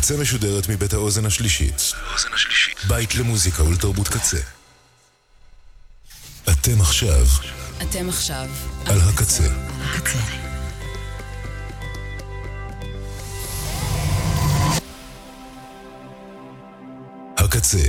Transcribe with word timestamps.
הקצה 0.00 0.16
משודרת 0.16 0.68
מבית 0.68 0.92
האוזן 0.92 1.26
השלישית. 1.26 1.92
בית 2.88 3.14
למוזיקה 3.14 3.62
ולתרבות 3.64 4.08
קצה. 4.08 4.38
אתם 6.50 6.80
עכשיו 6.80 7.26
אתם 7.82 8.08
עכשיו 8.08 8.48
על 8.86 9.00
הקצה. 9.00 9.44
הקצה. 9.80 10.18
הקצה, 17.36 17.88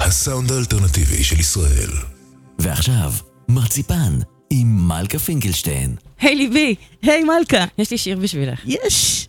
הסאונד 0.00 0.52
האלטרנטיבי 0.52 1.24
של 1.24 1.40
ישראל. 1.40 1.90
ועכשיו, 2.58 3.12
מרציפן 3.48 4.18
עם 4.50 4.88
מלכה 4.88 5.18
פינקלשטיין. 5.18 5.96
היי 6.20 6.34
ליבי, 6.34 6.74
היי 7.02 7.24
מלכה, 7.24 7.64
יש 7.78 7.90
לי 7.90 7.98
שיר 7.98 8.18
בשבילך. 8.18 8.60
יש! 8.64 9.27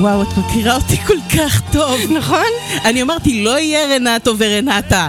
וואו, 0.00 0.22
את 0.22 0.28
מכירה 0.38 0.74
אותי 0.76 0.96
כל 0.96 1.16
כך 1.36 1.62
טוב. 1.72 2.00
נכון? 2.18 2.46
אני 2.84 3.02
אמרתי, 3.02 3.44
לא 3.44 3.58
יהיה 3.58 3.86
רנטו 3.94 4.34
ורנטה. 4.38 5.08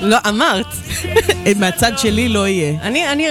לא, 0.00 0.16
אמרת. 0.28 0.66
מהצד 1.60 1.98
שלי 1.98 2.28
לא 2.28 2.48
יהיה. 2.48 2.78
אני, 2.82 3.08
אני, 3.08 3.26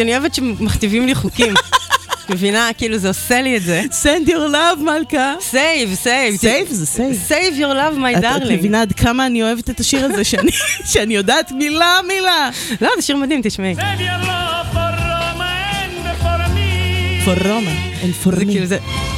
אני 0.00 0.12
אוהבת 0.12 0.34
שמכתיבים 0.34 1.06
לי 1.06 1.14
חוקים. 1.14 1.54
מבינה? 2.30 2.68
כאילו 2.78 2.98
זה 2.98 3.08
עושה 3.08 3.42
לי 3.42 3.56
את 3.56 3.62
זה. 3.62 3.82
save 4.02 4.28
your 4.28 4.52
love, 4.52 4.80
מלכה. 4.80 5.34
save, 5.40 5.94
save. 5.94 6.36
save 6.36 6.68
זה 6.70 6.86
save. 6.86 7.16
save 7.16 7.54
your 7.54 7.74
love, 7.74 7.98
my 7.98 8.18
את, 8.18 8.24
את 8.24 8.42
darling. 8.42 8.52
מבינה 8.52 8.82
עד 8.82 8.92
כמה 8.92 9.26
אני 9.26 9.42
אוהבת 9.42 9.70
את 9.70 9.80
השיר 9.80 10.04
הזה, 10.04 10.24
שאני, 10.24 10.50
שאני 10.92 11.14
יודעת 11.14 11.52
מילה 11.52 12.00
מילה. 12.08 12.50
לא, 12.80 12.90
זה 12.96 13.02
שיר 13.02 13.16
מדהים, 13.16 13.40
תשמעי. 13.42 13.74
Save 13.74 14.00
your 14.00 14.26
love 14.26 14.74
for 14.74 14.90
Roma 15.00 15.50
and 15.82 16.22
for 16.22 16.38
me. 16.54 17.24
for 17.24 17.44
Roma 17.44 18.04
and 18.04 18.26
for 18.26 18.64
זה 18.64 18.78
me. 18.78 19.13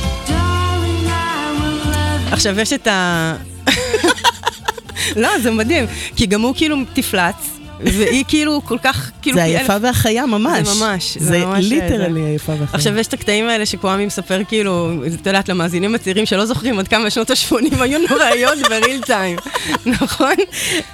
עכשיו 2.37 2.61
יש 2.61 2.73
את 2.73 2.87
ה... 2.87 3.37
לא, 5.23 5.39
זה 5.39 5.51
מדהים, 5.51 5.87
כי 6.17 6.27
גם 6.27 6.41
הוא 6.41 6.55
כאילו 6.57 6.77
תפלץ, 6.93 7.56
והיא 7.81 8.25
כאילו 8.29 8.61
כל 8.65 8.79
כך, 8.83 9.11
כאילו... 9.23 9.37
זה 9.37 9.45
היפה 9.45 9.73
אלף- 9.75 9.83
והחיה 9.83 10.27
ממש. 10.27 10.69
זה 10.69 10.85
ממש, 10.85 11.17
זה 11.21 11.27
זה 11.29 11.45
ממש, 11.47 11.65
ליטרלי 11.65 12.21
זה. 12.23 12.27
היפה 12.29 12.53
והחיה. 12.53 12.67
עכשיו 12.73 12.99
יש 12.99 13.07
את 13.07 13.13
הקטעים 13.13 13.49
האלה 13.49 13.67
שקוואמי 13.67 14.07
מספר 14.07 14.41
כאילו, 14.49 14.93
את 15.21 15.27
יודעת, 15.27 15.49
למאזינים 15.49 15.95
הצעירים 15.95 16.27
שלא 16.27 16.47
זוכרים 16.47 16.79
עד 16.79 16.89
כמה 16.89 17.11
שנות 17.11 17.31
ה-80 17.31 17.55
היו 17.83 17.99
נוראיות 18.11 18.59
בריל 18.69 19.01
טיים, 19.03 19.37
נכון? 19.87 20.35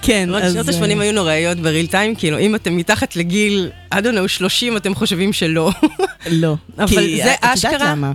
כן, 0.02 0.28
אז... 0.34 0.52
שנות 0.52 0.68
אה, 0.68 0.74
ה-80 0.74 1.00
היו 1.02 1.12
נוראיות 1.12 1.58
בריל 1.58 1.86
טיים, 1.86 2.14
כאילו 2.14 2.38
אם 2.38 2.54
אתם 2.54 2.76
מתחת 2.76 3.16
לגיל, 3.16 3.70
I 3.94 3.98
don't 3.98 4.24
know, 4.24 4.28
30, 4.28 4.76
אתם 4.76 4.94
חושבים 4.94 5.32
שלא. 5.32 5.70
לא. 6.30 6.54
אבל 6.78 6.88
זה 6.88 7.00
את 7.02 7.08
יודעת 7.08 7.38
אשכרה- 7.44 7.90
למה? 7.92 8.12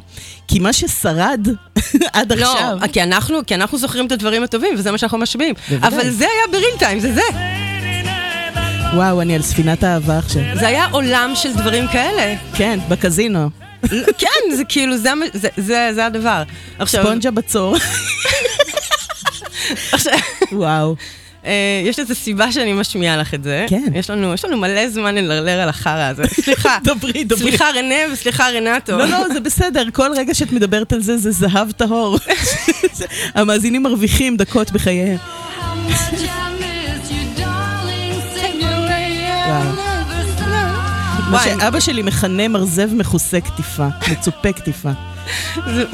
כי 0.47 0.59
מה 0.59 0.73
ששרד 0.73 1.47
עד 2.13 2.33
לא, 2.33 2.53
עכשיו... 2.53 2.77
אנחנו, 3.03 3.37
כי 3.47 3.55
אנחנו 3.55 3.77
זוכרים 3.77 4.07
את 4.07 4.11
הדברים 4.11 4.43
הטובים, 4.43 4.73
וזה 4.77 4.91
מה 4.91 4.97
שאנחנו. 4.97 5.17
בוודאי. 5.17 5.53
אבל 5.87 6.09
זה 6.09 6.25
היה 6.25 6.51
בריל 6.51 6.77
טיים, 6.79 6.99
זה 6.99 7.13
זה. 7.13 7.56
וואו, 8.95 9.21
אני 9.21 9.35
על 9.35 9.41
ספינת 9.41 9.83
האהבה 9.83 10.17
עכשיו. 10.17 10.41
זה 10.53 10.67
היה 10.67 10.85
עולם 10.91 11.31
של 11.35 11.53
דברים 11.53 11.87
כאלה. 11.87 12.35
כן, 12.55 12.79
בקזינו. 12.89 13.49
כן, 14.17 14.55
זה 14.55 14.63
כאילו, 14.69 14.97
זה, 14.97 15.09
זה, 15.33 15.47
זה, 15.57 15.89
זה 15.95 16.05
הדבר. 16.05 16.43
עכשיו, 16.79 17.03
ספונג'ה 17.03 17.31
בצור. 17.31 17.75
עכשיו, 19.91 20.17
וואו. 20.51 20.95
אה, 21.45 21.81
יש 21.85 21.99
איזו 21.99 22.15
סיבה 22.15 22.51
שאני 22.51 22.73
משמיעה 22.73 23.17
לך 23.17 23.33
את 23.33 23.43
זה. 23.43 23.65
כן. 23.69 23.91
יש 23.95 24.09
לנו, 24.09 24.33
יש 24.33 24.45
לנו 24.45 24.57
מלא 24.57 24.89
זמן 24.89 25.15
ללרלר 25.15 25.61
על 25.61 25.69
החרא 25.69 26.09
הזה. 26.09 26.23
סליחה. 26.43 26.77
דברי, 26.83 27.23
דברי. 27.23 27.41
סליחה 27.41 27.65
רנה 27.75 28.13
וסליחה 28.13 28.49
רנטו. 28.49 28.97
לא, 28.97 29.05
לא, 29.05 29.23
זה 29.33 29.39
בסדר, 29.39 29.83
כל 29.93 30.09
רגע 30.15 30.33
שאת 30.33 30.51
מדברת 30.51 30.93
על 30.93 31.01
זה, 31.01 31.17
זה 31.17 31.31
זהב 31.31 31.71
טהור. 31.71 32.17
המאזינים 33.35 33.83
מרוויחים 33.83 34.37
דקות 34.37 34.71
בחייהם. 34.71 35.17
מה. 41.31 41.43
שאבא 41.43 41.79
שלי 41.79 42.01
מכנה 42.01 42.47
מרזב 42.47 42.93
מכוסה 42.93 43.41
קטיפה, 43.41 43.87
מצופה 44.11 44.53
קטיפה. 44.53 44.91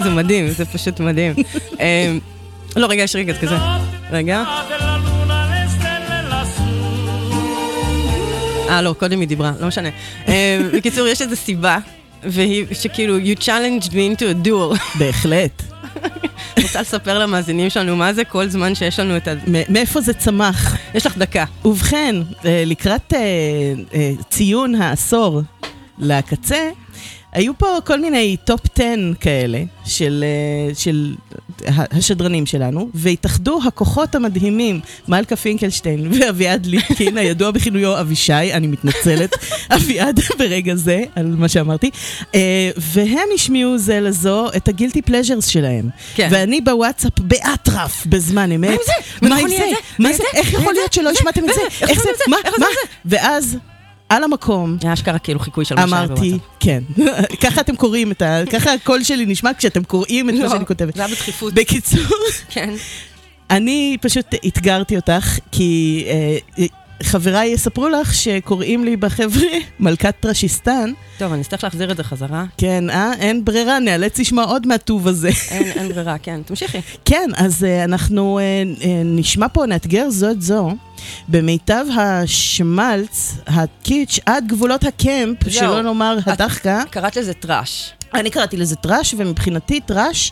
זה, 0.03 0.09
מדהים, 0.09 0.49
זה 0.49 0.66
פשוט 0.66 0.99
מדהים. 0.99 1.33
אה, 1.79 2.13
לא, 2.75 2.88
רגע, 2.89 3.03
יש 3.03 3.16
רגע 3.16 3.33
כזה. 3.33 3.55
רגע. 4.11 4.44
אה, 8.69 8.81
לא, 8.81 8.95
קודם 8.99 9.19
היא 9.19 9.27
דיברה, 9.27 9.51
לא 9.59 9.67
משנה. 9.67 9.89
אה, 10.27 10.61
בקיצור, 10.73 11.07
יש 11.07 11.21
איזו 11.21 11.35
סיבה, 11.35 11.77
והיא 12.25 12.66
שכאילו, 12.72 13.19
you 13.19 13.39
challenged 13.39 13.89
me 13.89 14.19
into 14.19 14.23
a 14.23 14.47
duel. 14.47 14.79
בהחלט. 15.00 15.63
רוצה 16.63 16.81
לספר 16.81 17.19
למאזינים 17.19 17.69
שלנו 17.69 17.95
מה 17.95 18.13
זה 18.13 18.25
כל 18.25 18.47
זמן 18.47 18.75
שיש 18.75 19.00
לנו 19.00 19.17
את 19.17 19.28
ה... 19.28 19.31
מאיפה 19.69 20.01
זה 20.01 20.13
צמח? 20.13 20.78
יש 20.95 21.06
לך 21.06 21.17
דקה. 21.17 21.45
ובכן, 21.66 22.16
אה, 22.45 22.63
לקראת 22.66 23.13
אה, 23.13 23.19
אה, 23.94 24.12
ציון 24.29 24.75
העשור 24.75 25.41
לקצה, 26.00 26.69
היו 27.33 27.57
פה 27.57 27.67
כל 27.85 27.99
מיני 27.99 28.38
top 28.45 28.61
10 28.75 28.83
כאלה 29.19 29.63
של, 29.85 30.25
אה, 30.27 30.75
של 30.75 31.16
השדרנים 31.67 32.45
שלנו, 32.45 32.89
והתאחדו 32.94 33.59
הכוחות 33.67 34.16
המדהימים, 34.16 34.79
מלכה 35.07 35.35
פינקלשטיין 35.35 36.11
ואביעד 36.11 36.66
ליפקין, 36.66 37.17
הידוע 37.23 37.51
בכינויו 37.51 37.99
אבישי, 37.99 38.53
אני 38.53 38.67
מתנצלת, 38.67 39.35
אביעד 39.75 40.19
ברגע 40.39 40.75
זה 40.75 41.03
על 41.16 41.25
מה 41.25 41.47
שאמרתי, 41.47 41.89
אה, 42.35 42.71
והם 42.77 43.27
השמיעו 43.35 43.77
זה 43.77 44.00
לזו 44.00 44.47
את 44.55 44.67
ה 44.67 44.72
guilty 44.72 45.01
pleasures 45.01 45.47
שלהם. 45.47 45.89
כן. 46.15 46.27
ואני 46.31 46.61
בוואטסאפ 46.61 47.19
באטרף 47.19 48.05
בזמן 48.05 48.51
אמת. 48.51 48.69
מה 48.69 48.75
עם 48.75 48.79
זה? 48.85 49.27
מה 49.29 49.35
עם 49.38 49.47
זה? 49.47 49.71
מה? 50.00 50.13
זה? 50.13 50.23
איך 50.33 50.53
יכול? 50.53 50.73
להיות 50.73 50.94
שלא? 50.94 51.09
השמעתם 51.09 51.41
את 51.50 51.53
זה? 51.55 51.88
איך 51.88 52.03
זה? 52.03 52.09
מה? 52.27 52.38
מה? 52.59 52.65
ואז, 53.05 53.57
על 54.16 54.24
המקום, 54.24 54.78
היה 54.81 54.94
אשכרה 54.94 55.19
כאילו 55.19 55.40
חיקוי 55.40 55.66
של 55.66 55.75
שהיה 55.75 55.88
אמרתי. 55.88 56.38
כן. 56.59 56.84
ככה 57.44 57.62
אתם 57.62 57.75
קוראים 57.75 58.12
את 58.12 58.22
ה... 58.22 58.41
ככה 58.51 58.74
הקול 58.74 59.03
שלי 59.03 59.25
נשמע 59.25 59.51
כשאתם 59.57 59.84
קוראים 59.84 60.29
את 60.29 60.34
מה 60.34 60.44
לא, 60.44 60.50
שאני 60.50 60.66
כותבת. 60.66 60.96
זה 60.96 61.06
היה 61.06 61.16
בדחיפות. 61.16 61.53
בקיצור, 61.53 62.18
כן. 62.50 62.74
אני 63.50 63.97
פשוט 64.01 64.25
אתגרתי 64.47 64.96
אותך, 64.96 65.40
כי 65.51 66.03
אה, 66.07 66.66
חבריי 67.03 67.47
יספרו 67.50 67.90
לך 67.90 68.13
שקוראים 68.13 68.85
לי 68.85 68.97
בחבר'ה 68.97 69.47
מלכת 69.79 70.16
טרשיסטן. 70.19 70.91
טוב, 71.18 71.34
אני 71.34 71.41
אצטרך 71.41 71.63
להחזיר 71.63 71.91
את 71.91 71.97
זה 71.97 72.03
חזרה. 72.03 72.45
כן, 72.57 72.90
אה? 72.90 73.13
אין 73.19 73.45
ברירה, 73.45 73.80
נאלץ 73.80 74.19
לשמוע 74.19 74.44
עוד 74.44 74.68
מהטוב 74.68 75.07
הזה. 75.07 75.30
אין, 75.51 75.63
אין 75.63 75.90
ברירה, 75.90 76.18
כן. 76.18 76.41
תמשיכי. 76.45 76.78
כן, 77.06 77.30
אז 77.35 77.63
uh, 77.63 77.84
אנחנו 77.84 78.40
uh, 78.40 78.85
נשמע 79.06 79.47
פה, 79.53 79.66
נאתגר 79.66 80.09
זו 80.09 80.31
את 80.31 80.41
זו, 80.41 80.72
במיטב 81.27 81.85
השמלץ, 81.97 83.35
הקיטש, 83.47 84.19
עד 84.25 84.47
גבולות 84.47 84.83
ה 84.83 84.94
camp, 84.94 85.44
זהו. 85.43 85.51
שלא 85.53 85.81
נאמר 85.81 86.17
הדחקה. 86.25 86.83
קראת 86.89 87.15
לזה 87.15 87.33
טראש. 87.33 87.93
אני 88.13 88.29
קראתי 88.29 88.57
לזה 88.57 88.75
טראש, 88.75 89.15
ומבחינתי 89.17 89.79
טראש, 89.79 90.31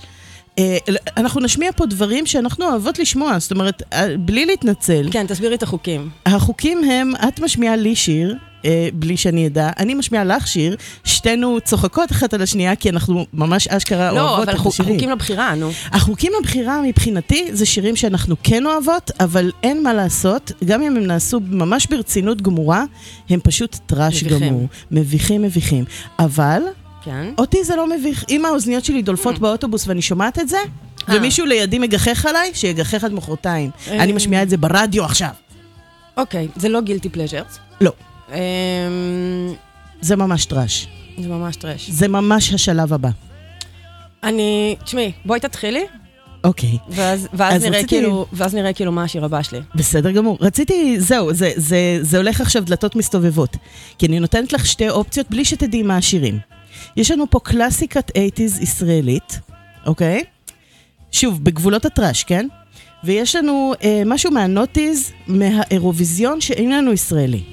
אה, 0.59 0.77
אנחנו 1.17 1.41
נשמיע 1.41 1.71
פה 1.71 1.85
דברים 1.85 2.25
שאנחנו 2.25 2.65
אוהבות 2.65 2.99
לשמוע, 2.99 3.39
זאת 3.39 3.51
אומרת, 3.51 3.83
אה, 3.93 4.17
בלי 4.19 4.45
להתנצל. 4.45 5.07
כן, 5.11 5.27
תסבירי 5.27 5.55
את 5.55 5.63
החוקים. 5.63 6.09
החוקים 6.25 6.83
הם, 6.83 7.13
את 7.27 7.39
משמיעה 7.39 7.75
לי 7.75 7.95
שיר, 7.95 8.35
אה, 8.65 8.89
בלי 8.93 9.17
שאני 9.17 9.47
אדע, 9.47 9.69
אני 9.79 9.93
משמיעה 9.93 10.23
לך 10.23 10.47
שיר, 10.47 10.75
שתינו 11.03 11.57
צוחקות 11.63 12.11
אחת 12.11 12.33
על 12.33 12.41
השנייה, 12.41 12.75
כי 12.75 12.89
אנחנו 12.89 13.25
ממש 13.33 13.67
אשכרה 13.67 14.11
לא, 14.11 14.19
אוהבות 14.19 14.49
אבל 14.49 14.57
את 14.57 14.65
השירים. 14.65 14.93
חוקים 14.93 15.09
לבחירה, 15.09 15.55
נו. 15.55 15.71
החוקים 15.91 16.31
לבחירה 16.39 16.81
מבחינתי 16.81 17.49
זה 17.51 17.65
שירים 17.65 17.95
שאנחנו 17.95 18.35
כן 18.43 18.65
אוהבות, 18.65 19.11
אבל 19.19 19.51
אין 19.63 19.83
מה 19.83 19.93
לעשות, 19.93 20.51
גם 20.65 20.81
אם 20.81 20.95
הם 20.95 21.07
נעשו 21.07 21.39
ממש 21.49 21.87
ברצינות 21.87 22.41
גמורה, 22.41 22.83
הם 23.29 23.39
פשוט 23.43 23.77
טראש. 23.85 24.23
גמור. 24.23 24.67
מביכים 24.91 25.41
מביכים. 25.41 25.85
אבל 26.19 26.61
כן. 27.03 27.33
אותי 27.37 27.63
זה 27.63 27.75
לא 27.75 27.89
מביך. 27.89 28.25
אם 28.29 28.45
האוזניות 28.45 28.85
שלי 28.85 29.01
דולפות 29.01 29.39
באוטובוס 29.39 29.87
ואני 29.87 30.01
שומעת 30.01 30.39
את 30.39 30.49
זה, 30.49 30.57
אה. 30.57 31.15
ומישהו 31.15 31.45
לידי 31.45 31.79
מגחך 31.79 32.25
עליי, 32.25 32.51
שיגחך 32.53 33.03
עד 33.03 33.13
מחרתיים. 33.13 33.69
אה. 33.87 34.03
אני 34.03 34.11
משמיעה 34.11 34.43
את 34.43 34.49
זה 34.49 34.57
ברדיו 34.57 35.05
עכשיו. 35.05 35.29
אוקיי, 36.17 36.47
זה 36.55 36.69
לא 36.69 36.81
guilty 36.81 37.09
pleasures. 37.09 37.59
לא, 37.81 37.91
זה 40.01 40.15
ממש 40.15 40.45
טראש. 40.45 40.87
זה 41.17 41.27
ממש 41.27 41.55
טרש. 41.55 41.89
זה 41.89 42.07
ממש 42.07 42.53
השלב 42.53 42.93
הבא. 42.93 43.09
אני, 44.23 44.75
תשמעי, 44.83 45.11
בואי 45.25 45.39
תתחילי, 45.39 45.83
אוקיי. 46.43 46.77
ואז, 46.89 47.27
ואז, 47.33 47.55
אז 47.55 47.63
נראה 47.63 47.77
רציתי- 47.79 47.95
כאילו, 47.95 48.25
ואז 48.33 48.55
נראה 48.55 48.73
כאילו 48.73 48.91
מה 48.91 49.03
השיר 49.03 49.25
הבא 49.25 49.41
שלי. 49.41 49.59
בסדר 49.75 50.11
גמור. 50.11 50.37
רציתי, 50.41 50.99
זהו, 50.99 51.33
זה, 51.33 51.51
זה, 51.55 51.97
זה 52.01 52.17
הולך 52.17 52.41
עכשיו 52.41 52.65
דלתות 52.65 52.95
מסתובבות. 52.95 53.57
כי 53.97 54.05
אני 54.05 54.19
נותנת 54.19 54.53
לך 54.53 54.65
שתי 54.65 54.89
אופציות 54.89 55.29
בלי 55.29 55.45
שתדעי 55.45 55.83
מה 55.83 55.97
השירים. 55.97 56.39
יש 56.97 57.11
לנו 57.11 57.25
פה 57.29 57.39
קלאסיקת 57.39 58.11
80's 58.17 58.63
ישראלית, 58.63 59.39
אוקיי? 59.85 60.23
שוב, 61.11 61.43
בגבולות 61.43 61.85
הטראש, 61.85 62.23
כן? 62.23 62.47
ויש 63.03 63.35
לנו 63.35 63.73
אה, 63.83 64.01
משהו 64.05 64.31
מהנוטיז, 64.31 65.11
מהאירוויזיון 65.27 66.41
שאין 66.41 66.71
לנו 66.71 66.93
ישראלי. 66.93 67.43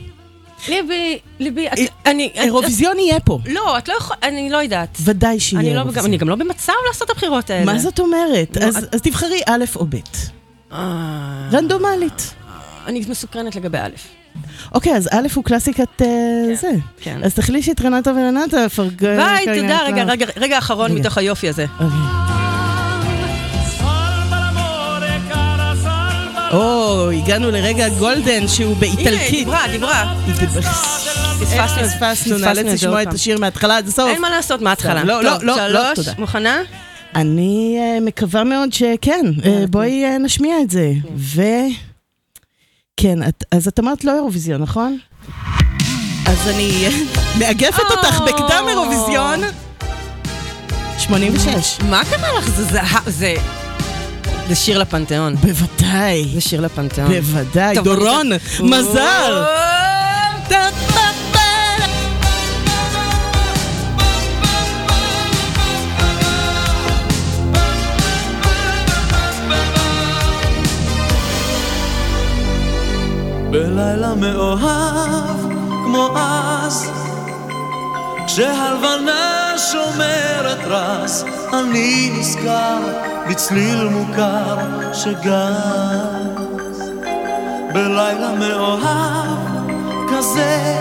ליבי, 0.69 1.19
ליבי, 1.41 1.69
את- 1.69 1.73
אני... 2.07 2.27
את- 2.35 2.39
אירוויזיון 2.39 2.99
יהיה 2.99 3.21
פה. 3.21 3.39
לא, 3.47 3.79
את 3.79 3.89
לא 3.89 3.95
יכולה, 3.95 4.19
אני 4.23 4.51
לא 4.51 4.57
יודעת. 4.57 4.99
ודאי 5.05 5.41
שיהיה 5.41 5.61
אני 5.61 5.71
לא- 5.71 5.75
אירוויזיון. 5.75 6.07
אני 6.07 6.17
גם 6.17 6.29
לא 6.29 6.35
במצב 6.35 6.73
לעשות 6.89 7.03
את 7.03 7.11
הבחירות 7.11 7.51
האלה. 7.51 7.65
מה 7.73 7.79
זאת 7.79 8.01
אומרת? 8.01 8.57
לא, 8.61 8.65
אז 8.67 8.77
את- 8.77 8.95
אז 8.95 9.03
תבחרי 9.03 9.41
א' 9.47 9.65
או 9.77 9.87
ב'. 9.89 9.95
אה, 10.73 11.49
רנדומלית. 11.53 12.35
אני 12.87 13.05
מסוקרנת 13.09 13.57
לגבי 13.57 13.79
א'. 13.79 13.89
אוקיי, 14.75 14.97
אז 14.97 15.09
א' 15.13 15.27
הוא 15.35 15.45
קלאסיקת 15.45 16.03
אה, 16.03 16.07
זה. 16.55 16.71
כן. 17.01 17.21
אז 17.25 17.35
תחלישי 17.35 17.73
את 17.73 17.81
רנטה 17.81 18.11
ורנטה, 18.11 18.69
פרג... 18.69 19.01
ביי, 19.01 19.47
תודה. 19.61 19.79
רגע, 19.87 20.05
רגע, 20.05 20.27
רגע 20.37 20.59
אחרון. 20.59 20.93
מתוך 20.93 21.19
היופי 21.19 21.49
הזה. 21.49 21.67
אוקיי. 21.81 22.38
או, 26.53 27.11
הגענו 27.11 27.51
לרגע 27.51 27.89
golden 27.89 28.49
שהוא 28.49 28.67
הנה, 28.67 28.81
באיטלקית. 28.81 29.31
דיברה, 29.31 29.69
דיברה. 29.71 30.15
פספסנו, 31.41 31.89
פספסנו, 31.89 32.39
נאלץ 32.39 32.67
לשמוע 32.67 33.03
את. 33.03 33.15
השיר 33.15 33.39
מההתחלה 33.39 33.77
עד 33.77 33.89
הסוף. 33.89 34.09
אין 34.09 34.21
מה 34.21 34.31
לעשות, 34.31 34.61
מההתחלה. 34.63 35.05
לא, 35.05 35.23
לא, 35.23 35.33
לא, 35.43 35.67
לא, 35.69 35.95
תודה. 35.95 36.13
מוכנה? 36.19 36.59
אני 37.15 37.79
אה, 37.81 38.01
מקווה 38.01 38.45
מאוד 38.45 38.73
שכן, 38.73 39.27
אה, 39.45 39.65
בואי 39.71 40.05
אה, 40.05 40.19
נשמיע 40.19 40.61
את 40.63 40.71
זה. 40.71 40.93
ו... 41.17 41.43
כן, 42.97 43.19
אז 43.53 43.69
את 43.69 43.81
אמרת 43.81 44.05
לא 44.05 44.15
אירוויזיון, 44.15 44.63
נכון? 44.63 44.99
אז 46.27 46.49
אני 46.49 46.87
אה, 46.87 46.91
מאגפת 47.39 47.91
אותך 47.91 48.21
או. 48.21 48.27
בקדם 48.27 48.65
אירוויזיון. 48.69 49.41
86. 50.99 51.79
מה 51.91 52.03
קרה 52.05 52.39
לך? 52.39 52.49
זה 53.07 53.35
זה... 54.49 54.55
שיר 54.55 54.79
לפנתיאון. 54.79 55.35
בוודאי, 55.37 56.25
זה 56.35 56.41
שיר 56.41 56.61
לפנתיאון. 56.61 57.09
בוודאי. 57.09 57.75
דורון, 57.75 58.31
מזל. 58.61 59.45
בלילה 73.51 74.15
מאוהב 74.15 75.41
כמו 75.85 76.09
אז 76.17 76.91
כשהלבנה 78.27 79.55
שומרת 79.73 80.59
רס 80.67 81.25
אני 81.53 82.11
נזכר 82.19 82.79
בצליל 83.29 83.89
מוכר 83.89 84.57
שגז. 84.93 86.91
בלילה 87.73 88.33
מאוהב 88.39 89.39
כזה 90.11 90.75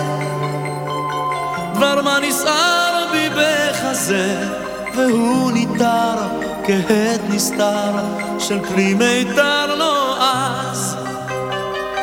דבר 1.74 2.02
מה 2.02 2.20
נסער 2.20 3.06
בי 3.12 3.30
בחזה 3.30 4.50
והוא 4.96 5.52
ניתר 5.52 6.16
כהד 6.64 7.22
נסתר 7.30 7.92
של 8.40 8.60
כלי 8.66 8.94
מיתר 8.94 9.76
נועז. 9.78 10.98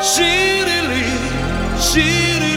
שירי 0.03 0.81
לי, 0.89 1.19
שירי 1.81 2.54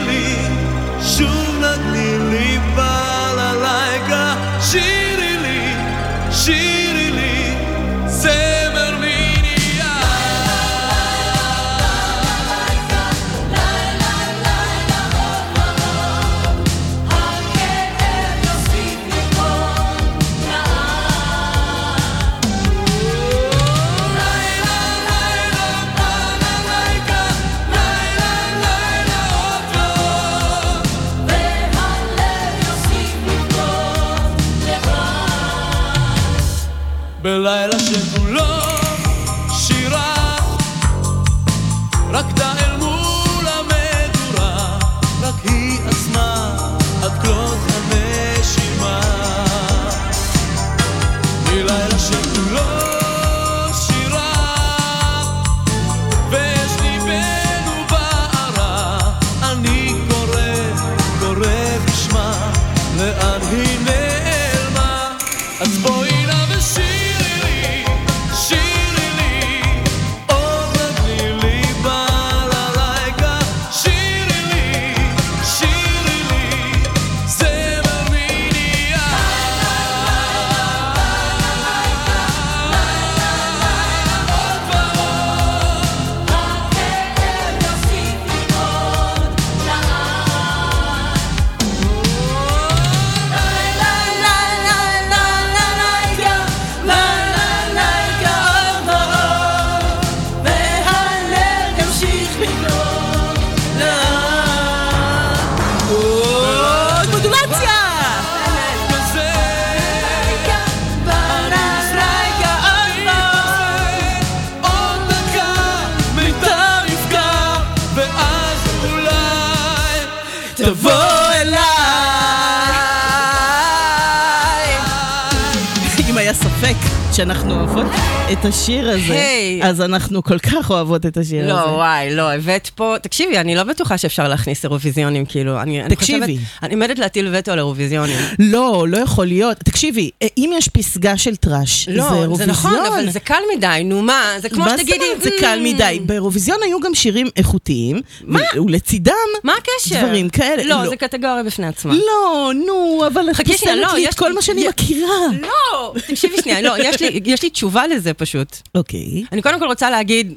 אז 129.78 129.81
אנחנו 129.81 130.24
כל 130.24 130.40
כך 130.40 130.72
אוהבות 130.72 131.06
את 131.06 131.18
השיר 131.18 131.44
הזה. 131.44 131.54
לא, 131.54 131.76
וואי, 131.76 132.16
לא, 132.16 132.31
הבאת 132.34 132.69
פה... 132.76 132.96
תקשיבי, 133.02 133.38
אני 133.38 133.56
לא 133.56 133.64
בטוחה 133.64 133.98
שאפשר 133.98 134.28
להכניס 134.28 134.64
אירוויזיונים, 134.64 135.26
כאילו, 135.26 135.62
אני... 135.62 135.81
אני 135.84 135.96
תקשיבי. 135.96 136.38
חושבת- 136.38 136.64
אני 136.64 136.74
עומדת 136.74 137.00
להטיל 137.00 137.30
וטו 137.34 137.52
על 137.52 137.57
אירוויזיונים. 137.60 138.16
לא, 138.40 138.86
לא 138.90 138.98
יכול 138.98 139.26
להיות. 139.26 139.57
תקשיבי, 139.57 140.10
אה, 140.22 140.28
אם 140.38 140.52
יש 140.57 140.68
פסגה 140.69 141.18
של 141.18 141.36
טראש, 141.36 141.90
לא, 141.90 142.04
זה 142.04 142.10
זה 142.10 142.16
אירוויזיון. 142.16 142.50
נכון, 142.50 142.76
אבל 142.94 143.10
זה 143.10 143.19
קל 143.19 143.40
מדי, 143.57 143.81
נו 143.86 144.02
מה, 144.02 144.22
זה 144.42 144.50
כמו 144.50 144.64
מה 144.66 144.78
שתגידי... 144.78 144.94
אומרת? 145.06 145.22
זה 145.22 145.30
קל 145.40 145.60
"מ, 145.60 145.64
מדי. 145.64 146.00
באירוויזיון 146.06 146.57
היו 146.64 146.80
גם 146.80 146.96
שירים 146.96 147.28
איכותיים, 147.36 148.02
מה? 148.24 148.40
ולצידם 148.66 149.14
מה 149.44 149.54
הקשר? 149.57 150.00
דברים 150.06 150.30
כאלה. 150.30 150.64
לא, 150.64 150.90
זה 150.90 150.96
קטגוריה 150.96 151.44
בפני 151.44 151.68
עצמה. 151.68 151.94
לא, 151.94 152.52
נו, 152.68 153.04
אבל 153.07 153.30
את 153.30 153.36
פוסלת 153.48 153.69
לא, 153.81 153.94
לי 153.96 154.04
את 154.06 154.10
יש- 154.10 154.16
כל 154.16 154.34
מה 154.34 154.42
שאני 154.42 154.68
מכירה. 154.68 155.07
לא, 155.42 155.94
תקשיבי 156.07 156.36
שנייה, 156.42 156.62
לא, 156.62 156.74
יש 156.84 157.02
לי- 157.02 157.19
יש 157.26 157.44
לי 157.44 157.50
תשובה 157.50 157.88
לזה 157.88 158.14
פשוט. 158.14 158.57
אוקיי. 158.76 159.24
אני 159.31 159.42
קודם 159.42 159.60
כל 159.60 159.67
רוצה 159.68 159.90
להגיד, 159.90 160.33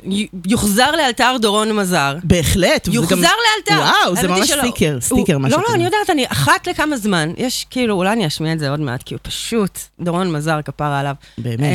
יוחזר 0.47 0.91
לאלתר 0.91 1.37
דורון 1.41 1.73
מזר. 1.77 2.17
בהחלט. 2.25 2.89
יוחזר 2.93 3.15
גם- 3.17 3.23
לאלתר. 3.57 3.83
וואו, 4.05 4.17
זה 4.17 4.29
ממש 4.29 4.49
שלא. 4.49 4.61
סטיקר, 4.63 4.93
הוא- 4.93 5.01
סטיקר, 5.01 5.39
משהו 5.39 5.59
לא, 5.61 5.65
לא. 5.69 5.75
אני 5.75 5.85
יודעת, 5.85 6.11
אני 6.11 6.27
אחת 6.29 6.67
לכמה 6.69 6.97
זמן, 6.97 7.31
יש 7.37 7.67
כאילו, 7.71 7.95
אולי 7.95 8.13
אני 8.13 8.27
אשמיע 8.27 8.53
את 8.53 8.59
זה 8.59 8.71
עוד 8.71 8.81
מעט, 8.81 9.03
כי 9.03 9.15
הוא 9.15 9.21
פשוט, 9.23 9.79
דורון 10.01 10.33
מזר, 10.33 10.61
כפרה 10.65 11.01
עליו. 11.01 11.15
באמת. 11.39 11.61
אה, 11.61 11.67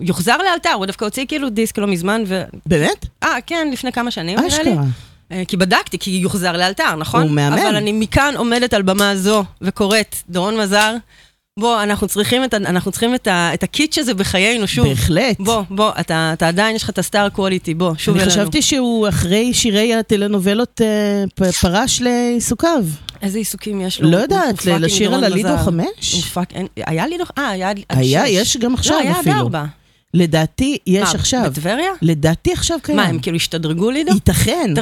יוחזר 0.00 0.36
לאלתר, 0.36 0.72
הוא 0.72 0.86
דווקא 0.86 1.04
הוציא 1.04 1.24
כאילו 1.28 1.50
דיסק 1.50 1.78
לא 1.78 1.86
מזמן, 1.86 2.22
ו... 2.26 2.42
באמת? 2.66 3.06
אה, 3.22 3.36
כן, 3.46 3.68
לפני 3.72 3.92
כמה 3.92 4.10
שנים, 4.10 4.38
נראה 4.38 4.62
לי. 4.62 4.70
אשכרה. 4.72 4.84
אה, 5.32 5.42
כי 5.48 5.56
בדקתי, 5.56 5.98
כי 5.98 6.10
יוחזר 6.10 6.52
לאלתר, 6.52 6.96
נכון? 6.96 7.22
הוא 7.22 7.30
מהמם. 7.30 7.58
אבל 7.58 7.76
אני 7.76 7.92
מכאן 7.92 8.34
עומדת 8.36 8.74
על 8.74 8.82
במה 8.82 9.16
זו 9.16 9.44
וקוראת, 9.62 10.16
דורון 10.28 10.60
מזר, 10.60 10.94
בוא, 11.60 11.82
אנחנו 11.82 12.08
צריכים 12.08 12.44
את, 12.44 12.54
אנחנו 12.54 12.90
צריכים 12.90 13.14
את, 13.14 13.26
ה, 13.26 13.54
את 13.54 13.62
הקיץ' 13.62 13.98
הזה 13.98 14.14
בחיינו 14.14 14.66
שוב. 14.66 14.88
בהחלט. 14.88 15.36
בוא, 15.38 15.62
בוא, 15.70 15.92
אתה, 16.00 16.30
אתה 16.32 16.48
עדיין, 16.48 16.76
יש 16.76 16.82
לך 16.82 16.90
את 16.90 16.98
ה 16.98 17.04
star 17.04 17.28
quality, 17.28 17.74
בוא, 17.74 17.92
שוב 17.98 18.14
אני 18.14 18.24
אלינו. 18.24 18.40
חשבתי 18.40 18.62
שהוא 18.62 19.08
אחרי 19.08 19.54
שירי 19.54 19.94
הטלנובלות 19.94 20.80
אה, 20.80 21.46
פרש 21.60 22.02
לעיסוקיו. 22.02 22.84
איזה 23.22 23.38
עיסוקים 23.38 23.80
יש 23.80 24.00
לו? 24.00 24.10
לא 24.10 24.16
יודעת, 24.16 24.66
לשיר 24.66 25.14
על 25.14 25.24
הלידו. 25.24 25.56
חמש? 25.64 26.12
הוא 26.12 26.22
פאק, 26.22 26.52
אין, 26.52 26.66
היה 26.76 27.06
לידו, 27.06 27.24
אה, 27.38 27.48
היה 27.48 27.72
היה, 27.88 28.26
שש. 28.26 28.32
יש 28.32 28.56
גם 28.56 28.74
עכשיו 28.74 28.96
לא, 28.96 29.00
היה 29.00 29.12
עד 29.12 29.16
אפילו. 29.20 29.36
ארבע. 29.36 29.64
לדעתי, 30.14 30.78
יש 30.86 31.02
מה, 31.02 31.10
עכשיו. 31.10 31.42
בטבריה? 31.44 31.90
לדעתי 32.02 32.52
עכשיו 32.52 32.78
קיים. 32.82 32.96
מה, 32.96 33.04
הם 33.04 33.18
כאילו 33.18 33.36
השתדרגו 33.36 33.90
לידו? 33.90 34.12
ייתכן. 34.12 34.74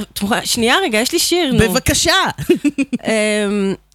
שנייה 0.45 0.75
רגע, 0.85 0.99
יש 0.99 1.13
לי 1.13 1.19
שיר, 1.19 1.53
נו. 1.53 1.59
בבקשה. 1.59 2.13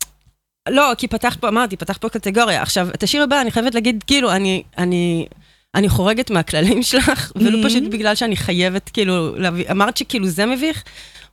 לא, 0.69 0.91
כי 0.97 1.07
פתח 1.07 1.37
פה, 1.39 1.47
אמרתי, 1.47 1.77
פתח 1.77 1.97
פה 1.97 2.09
קטגוריה. 2.09 2.61
עכשיו, 2.61 2.87
את 2.89 3.03
השיר 3.03 3.23
הבא, 3.23 3.41
אני 3.41 3.51
חייבת 3.51 3.75
להגיד, 3.75 4.03
כאילו, 4.07 4.31
אני, 4.31 4.63
אני, 4.77 5.25
אני 5.75 5.89
חורגת 5.89 6.31
מהכללים 6.31 6.83
שלך, 6.91 7.31
ולא 7.35 7.63
Mhm. 7.63 7.65
פשוט 7.67 7.83
בגלל 7.83 8.15
שאני 8.15 8.35
חייבת, 8.35 8.89
כאילו, 8.89 9.35
להביא, 9.35 9.65
אמרת 9.71 9.97
שכאילו 9.97 10.27
זה 10.27 10.45
מביך, 10.45 10.83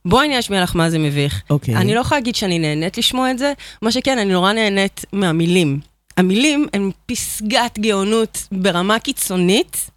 בואי 0.05 0.27
אני 0.27 0.39
אשמיע 0.39 0.63
לך 0.63 0.75
מה 0.75 0.89
זה 0.89 0.99
מביך. 0.99 1.41
אוקיי. 1.49 1.75
אני 1.75 1.95
לא 1.95 1.99
יכולה 1.99 2.19
להגיד 2.19 2.35
שאני 2.35 2.59
נהנית 2.59 2.97
לשמוע 2.97 3.31
את 3.31 3.37
זה, 3.37 3.53
מה 3.81 3.91
שכן, 3.91 4.17
אני 4.17 4.33
נורא 4.33 4.53
נהנית 4.53 5.05
מהמילים. 5.13 5.79
המילים 6.17 6.67
הן 6.73 6.91
פסגת 7.05 7.79
גאונות 7.79 8.47
ברמה 8.51 8.99
קיצונית, 8.99 9.89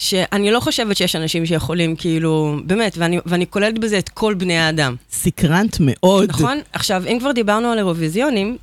שאני 0.00 0.50
לא 0.50 0.60
חושבת 0.60 0.96
שיש 0.96 1.16
אנשים 1.16 1.46
שיכולים, 1.46 1.96
כאילו, 1.96 2.56
באמת, 2.64 2.94
ואני, 2.98 3.18
ואני 3.26 3.46
כוללת 3.46 3.78
בזה 3.78 3.98
את 3.98 4.08
כל 4.08 4.34
בני 4.34 4.58
האדם. 4.58 4.96
סקרנט 5.10 5.76
מאוד. 5.80 6.28
נכון? 6.28 6.58
עכשיו, 6.72 7.02
אם 7.06 7.16
כבר 7.20 7.32
דיברנו 7.32 7.68
על 7.68 7.78
אירוויזיונים, 7.78 8.56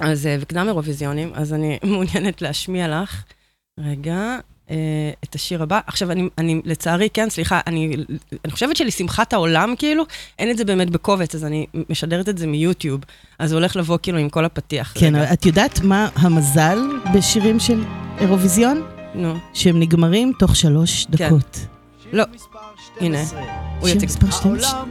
אז, 0.00 0.26
אה, 0.26 0.36
וקדם 0.40 0.66
אירוויזיונים, 0.68 1.30
אז 1.34 1.52
אני 1.52 1.78
מעוניינת 1.84 2.42
להשמיע 2.42 3.02
לך, 3.02 3.22
רגע, 3.80 4.38
אה, 4.70 4.76
את 5.24 5.34
השיר 5.34 5.62
הבא. 5.62 5.80
עכשיו, 5.86 6.10
אני, 6.10 6.28
אני 6.38 6.60
לצערי, 6.64 7.08
כן, 7.14 7.30
סליחה, 7.30 7.60
אני, 7.66 7.96
אני 8.44 8.52
חושבת 8.52 8.76
שלשמחת 8.76 9.32
העולם, 9.32 9.74
כאילו, 9.78 10.04
אין 10.38 10.50
את 10.50 10.56
זה 10.56 10.64
באמת 10.64 10.90
בקובץ, 10.90 11.34
אז 11.34 11.44
אני 11.44 11.66
משדרת 11.88 12.28
את 12.28 12.38
זה 12.38 12.46
מיוטיוב, 12.46 13.00
אז 13.38 13.48
זה 13.50 13.56
הולך 13.56 13.76
לבוא 13.76 13.98
כאילו 14.02 14.18
עם 14.18 14.28
כל 14.28 14.44
הפתיח. 14.44 14.92
כן, 14.94 15.14
רגע, 15.16 15.32
את 15.32 15.46
יודעת 15.46 15.80
מה 15.80 16.08
המזל 16.14 16.78
בשירים 17.14 17.60
של 17.60 17.84
אירוויזיון? 18.18 18.99
נו, 19.14 19.34
שהם 19.54 19.80
נגמרים 19.80 20.32
תוך 20.38 20.56
שלוש 20.56 21.06
כן. 21.16 21.26
דקות. 21.26 21.58
לא, 22.12 22.24
הנה, 23.00 23.18
הוא 23.80 23.88
שיר 23.88 23.96
יציג. 23.96 24.08
מספר 24.08 24.30
12. 24.30 24.84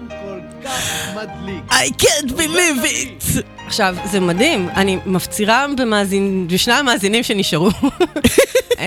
I 1.70 1.92
can't 2.02 2.32
believe 2.32 2.86
it! 2.86 3.42
עכשיו, 3.68 3.96
זה 4.12 4.20
מדהים, 4.20 4.70
אני 4.70 4.98
מפצירה 5.06 5.66
במאזין, 5.78 6.48
בשני 6.48 6.74
המאזינים 6.74 7.24
שנשארו. 7.24 7.70
אה, 8.80 8.86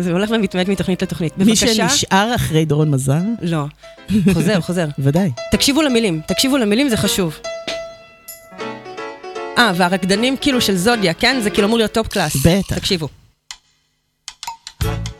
זה 0.00 0.12
הולך 0.12 0.30
ומתמעט 0.30 0.70
מתוכנית 0.70 1.02
לתוכנית. 1.02 1.38
מי 1.38 1.44
בבקשה. 1.44 1.74
שנשאר 1.74 2.34
אחרי 2.34 2.64
דורון 2.64 2.90
מזר, 2.90 3.20
לא, 3.42 3.64
חוזר, 4.32 4.60
חוזר. 4.60 4.86
ודאי. 4.98 5.30
תקשיבו 5.52 5.82
למילים, 5.82 6.20
תקשיבו 6.26 6.56
למילים, 6.56 6.88
זה 6.88 6.96
חשוב. 6.96 7.38
אה, 9.58 9.72
והרקדנים 9.76 10.36
כאילו 10.40 10.60
של 10.60 10.76
זודיה, 10.76 11.14
כן? 11.14 11.40
זה 11.42 11.50
כאילו 11.50 11.66
אמור 11.66 11.78
להיות 11.78 11.92
top 11.92 12.08
class. 12.08 12.36
בטח. 12.46 12.78
תקשיבו. 12.78 13.08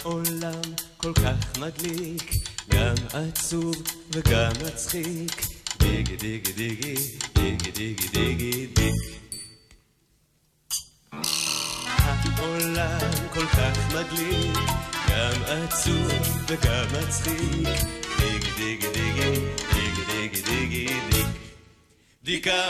עולם 0.02 0.60
כל 0.96 1.12
כך 1.14 1.58
מדליק, 1.58 2.30
גם 2.68 2.94
עצוב 3.12 3.74
וגם 4.12 4.50
מצחיק. 4.66 5.46
דיגי 5.78 6.16
דיגי 6.16 6.52
דיגי, 6.52 6.94
דיגי 7.34 7.70
דיגי 7.70 8.08
דיגי 8.08 8.66
דיג. 8.66 8.94
העולם 12.36 12.98
כל 13.34 13.46
כך 13.46 13.94
מדליק, 13.94 14.58
גם 15.10 15.42
עצוב 15.46 16.12
וגם 16.48 16.84
מצחיק. 16.98 17.68
דיגי 18.18 18.50
דיגי 18.56 18.88
דיגי, 18.94 19.40
דיגי 19.74 20.02
דיגי 20.06 20.42
דיגי 20.42 20.86
דיג. 21.10 21.26
דיכאון, 22.24 22.62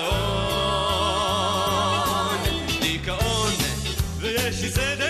דיכאון, 2.80 3.52
ויש 4.18 4.62
לי 4.62 4.70
סדר, 4.70 5.01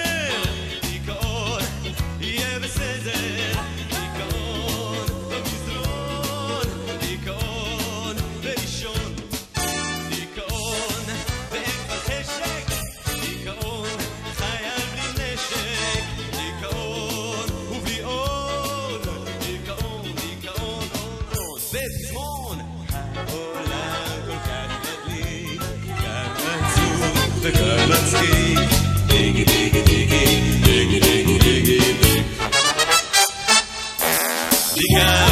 דיכאון, 34.95 35.32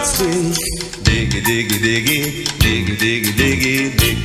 מצחיק. 0.00 0.56
דיגי 1.02 1.40
דיגי 1.40 1.78
דיגי, 1.78 2.44
דיגי 2.58 2.96
דיגי 2.96 3.32
דיגי 3.32 3.88
דיג. 3.88 4.18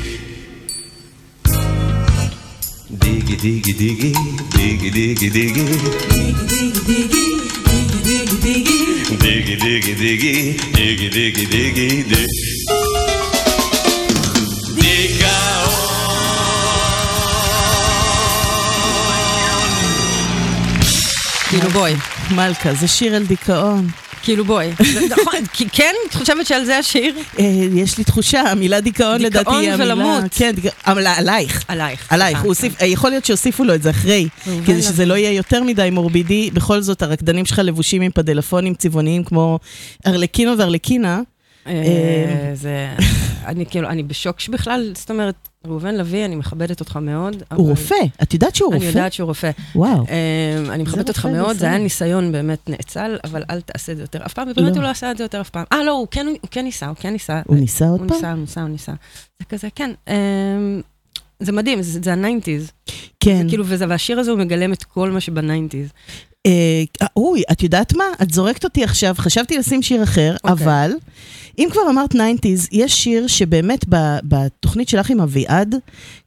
דיגי 2.91 3.35
דיגי 3.35 3.73
דיגי, 3.73 4.13
דיגי 4.51 4.89
דיגי 4.89 5.29
דיגי. 5.29 5.63
דיגי 9.19 9.55
דיגי 9.55 9.93
דיגי, 9.95 10.57
דיגי 10.73 11.09
דיגי 11.09 11.45
דיגי 11.45 12.03
דיג. 12.03 12.25
כאילו 21.49 21.69
בואי, 21.69 21.95
מלכה, 22.31 22.73
זה 22.73 22.87
שיר 22.87 23.15
על 23.15 23.25
דיכאון. 23.25 23.87
כאילו 24.25 24.45
בואי. 24.45 24.71
נכון, 25.19 25.45
כי 25.53 25.69
כן? 25.69 25.93
את 26.09 26.13
חושבת 26.13 26.45
שעל 26.45 26.65
זה 26.65 26.77
השיר? 26.77 27.15
אה, 27.39 27.43
יש 27.75 27.97
לי 27.97 28.03
תחושה, 28.03 28.41
המילה 28.41 28.81
דיכאון 28.81 29.21
לדעתי 29.21 29.37
דיכאון 29.37 29.59
היא 29.59 29.71
המילה... 29.71 29.93
ולמות. 29.93 30.23
כן, 30.35 30.53
אבל 30.85 31.07
עלייך. 31.07 31.63
עלייך. 31.67 32.13
עלייך. 32.13 32.39
הוא 32.39 32.47
הוסיף, 32.47 32.81
אה, 32.81 32.87
יכול 32.87 33.09
להיות 33.09 33.25
שהוסיפו 33.25 33.63
לו 33.63 33.75
את 33.75 33.81
זה 33.81 33.89
אחרי, 33.89 34.27
כדי. 34.65 34.81
שזה 34.81 35.05
לא 35.05 35.13
יהיה 35.13 35.31
יותר 35.31 35.63
מדי 35.63 35.89
מורבידי. 35.91 36.49
בכל 36.53 36.81
זאת, 36.81 37.01
הרקדנים 37.01 37.45
שלך 37.45 37.61
לבושים 37.63 38.01
עם 38.01 38.11
פדלפונים 38.11 38.73
צבעוניים 38.73 39.23
כמו 39.23 39.59
ארלקינו 40.07 40.57
וארלקינה. 40.57 41.21
אה, 41.67 42.51
זה... 42.53 42.87
אני 43.45 43.65
כאילו, 43.65 43.89
אני 43.89 44.03
בשוק 44.03 44.39
שבכלל, 44.39 44.91
זאת 44.95 45.11
אומרת, 45.11 45.49
ראובן 45.67 45.95
לביא, 45.95 46.25
אני 46.25 46.35
מכבדת 46.35 46.79
אותך 46.79 46.97
מאוד. 47.01 47.33
הוא 47.35 47.41
אבל- 47.61 47.69
רופא, 47.69 47.95
את 48.23 48.33
יודעת 48.33 48.55
שהוא 48.55 48.69
אני 48.73 48.85
רופא? 48.85 48.97
יודעת 48.97 49.13
שהוא 49.13 49.27
רופא. 49.27 49.51
וואו. 49.75 49.91
אמ, 49.99 50.71
אני 50.71 50.83
מכבדת 50.83 51.07
אותך 51.09 51.25
מאוד. 51.25 51.55
זה 51.57 51.65
היה 51.65 51.77
ניסיון 51.77 52.31
באמת 52.31 52.69
נאצל, 52.69 53.17
אבל 53.23 53.43
אל 53.49 53.61
תעשה 53.61 53.91
את 53.91 53.97
זה 53.97 54.03
יותר 54.03 54.25
אף 54.25 54.33
פעם, 54.33 54.47
ובאמת 54.51 54.69
לא. 54.71 54.75
הוא 54.75 54.83
לא 54.83 54.89
עשה 54.89 55.11
את 55.11 55.17
זה 55.17 55.23
יותר 55.23 55.41
אף 55.41 55.49
פעם. 55.49 55.63
אה, 55.73 55.83
לא, 55.83 55.91
הוא 55.91 56.07
כן- 56.11 56.25
הוא 56.27 56.49
כן 56.51 56.63
ניסה, 56.63 56.87
הוא 56.87 56.95
כן 56.99 57.09
ניסה. 57.13 57.41
הוא 57.47 57.55
ניסה 57.57 57.85
עוד 57.87 57.99
הוא 57.99 58.07
פעם? 58.09 58.15
ניסה, 58.17 58.31
הוא 58.31 58.39
ניסה, 58.39 58.61
הוא 58.61 58.69
ניסה. 58.69 58.91
זה 59.39 59.45
כזה, 59.45 59.67
כן. 59.75 59.91
אמ, 60.07 60.81
זה 61.39 61.51
מדהים, 61.51 61.81
זה 61.81 61.99
זה 62.03 62.13
ה 62.13 62.19
nineties. 62.19 62.71
כן. 63.19 63.45
כאילו, 63.49 63.63
וזה- 63.67 63.85
והשיר 63.89 64.19
הזה 64.19 64.31
הוא 64.31 64.39
מגלם 64.39 64.73
את 64.73 64.83
כל 64.83 65.11
מה 65.11 65.19
שב 65.21 65.38
nineties. 65.38 65.89
אה, 66.45 67.07
אוי, 67.17 67.43
את 67.51 67.63
יודעת 67.63 67.93
מה? 67.93 68.03
את 68.21 68.31
זורקת 68.31 68.63
אותי 68.63 68.83
עכשיו, 68.83 69.15
חשבתי 69.17 69.57
לשים 69.57 69.81
שיר 69.81 70.03
אחר, 70.03 70.35
אוקיי. 70.43 70.65
אבל 70.65 70.91
אם 71.57 71.67
כבר 71.71 71.81
אמרת 71.89 72.13
90's, 72.13 72.67
יש 72.71 73.03
שיר 73.03 73.27
שבאמת 73.27 73.85
בתוכנית 74.23 74.89
שלך 74.89 75.09
עם 75.09 75.21
אביעד, 75.21 75.75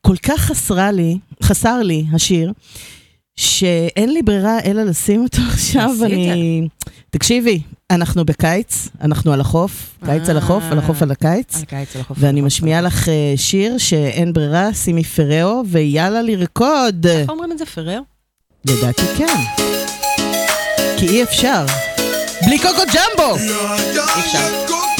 כל 0.00 0.16
כך 0.16 0.40
חסרה 0.40 0.92
לי, 0.92 1.18
חסר 1.42 1.82
לי 1.82 2.04
השיר, 2.12 2.52
שאין 3.36 4.12
לי 4.12 4.22
ברירה 4.22 4.58
אלא 4.64 4.82
לשים 4.82 5.22
אותו 5.22 5.42
עכשיו, 5.52 5.90
אני... 6.04 6.68
תקשיבי, 7.10 7.62
אנחנו 7.90 8.24
בקיץ, 8.24 8.88
אנחנו 9.00 9.32
על 9.32 9.40
החוף, 9.40 9.98
קיץ 10.04 10.28
על 10.28 10.36
החוף, 10.36 10.64
על 10.70 10.78
החוף 10.78 11.02
על 11.02 11.10
הקיץ. 11.10 11.56
על 11.56 11.62
הקיץ, 11.62 11.96
על 11.96 12.00
החוף. 12.00 12.16
ואני 12.20 12.40
משמיעה 12.40 12.80
לך 12.80 13.08
אה, 13.08 13.32
שיר 13.36 13.78
שאין 13.78 14.32
ברירה, 14.32 14.74
שימי 14.74 15.04
פראו, 15.04 15.62
ויאללה 15.66 16.22
לרקוד. 16.22 17.06
איך 17.06 17.30
אומרים 17.30 17.52
את 17.52 17.58
זה, 17.58 17.66
פרר? 17.66 18.00
לדעתי 18.64 19.02
כן. 19.16 19.68
כי 20.98 21.06
אי 21.08 21.22
אפשר. 21.22 21.64
בלי 22.46 22.58
קוקו 22.58 22.82
ג'מבו! 22.94 23.36
אי 23.36 24.20
אפשר. 24.20 24.97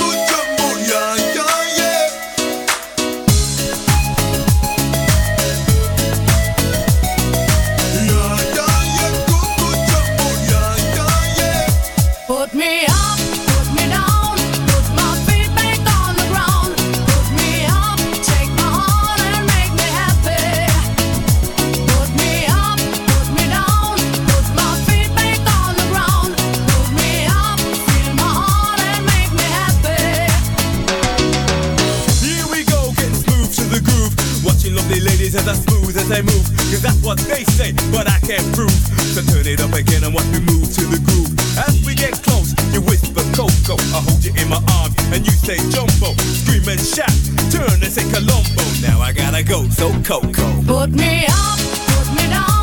Ladies 35.29 35.47
as 35.47 35.49
I 35.49 35.55
smooth 35.55 35.97
as 35.97 36.09
they 36.09 36.23
move. 36.23 36.47
Cause 36.71 36.83
that's 36.83 37.01
what 37.03 37.19
they 37.29 37.45
say, 37.45 37.73
but 37.93 38.09
I 38.09 38.19
can't 38.21 38.45
prove. 38.55 38.71
So 39.13 39.21
turn 39.23 39.47
it 39.47 39.61
up 39.61 39.73
again 39.73 40.05
and 40.05 40.15
watch 40.15 40.27
me 40.33 40.41
move 40.41 40.69
to 40.73 40.85
the 40.89 41.01
groove. 41.05 41.33
As 41.59 41.85
we 41.85 41.95
get 41.95 42.13
close, 42.23 42.55
you 42.73 42.81
whisper 42.81 43.25
Coco. 43.37 43.77
I 43.93 44.01
hold 44.01 44.25
you 44.25 44.33
in 44.37 44.49
my 44.49 44.61
arms 44.81 44.95
and 45.13 45.27
you 45.27 45.33
say 45.33 45.59
Jumbo. 45.71 46.15
Scream 46.17 46.65
and 46.69 46.81
shout, 46.81 47.13
turn 47.53 47.83
and 47.83 47.93
say 47.93 48.09
Colombo. 48.09 48.65
Now 48.81 49.01
I 49.01 49.13
gotta 49.13 49.43
go, 49.43 49.69
so 49.69 49.91
Coco. 50.03 50.49
Put 50.65 50.91
me 50.91 51.27
up, 51.29 51.59
put 51.93 52.09
me 52.17 52.25
down, 52.31 52.58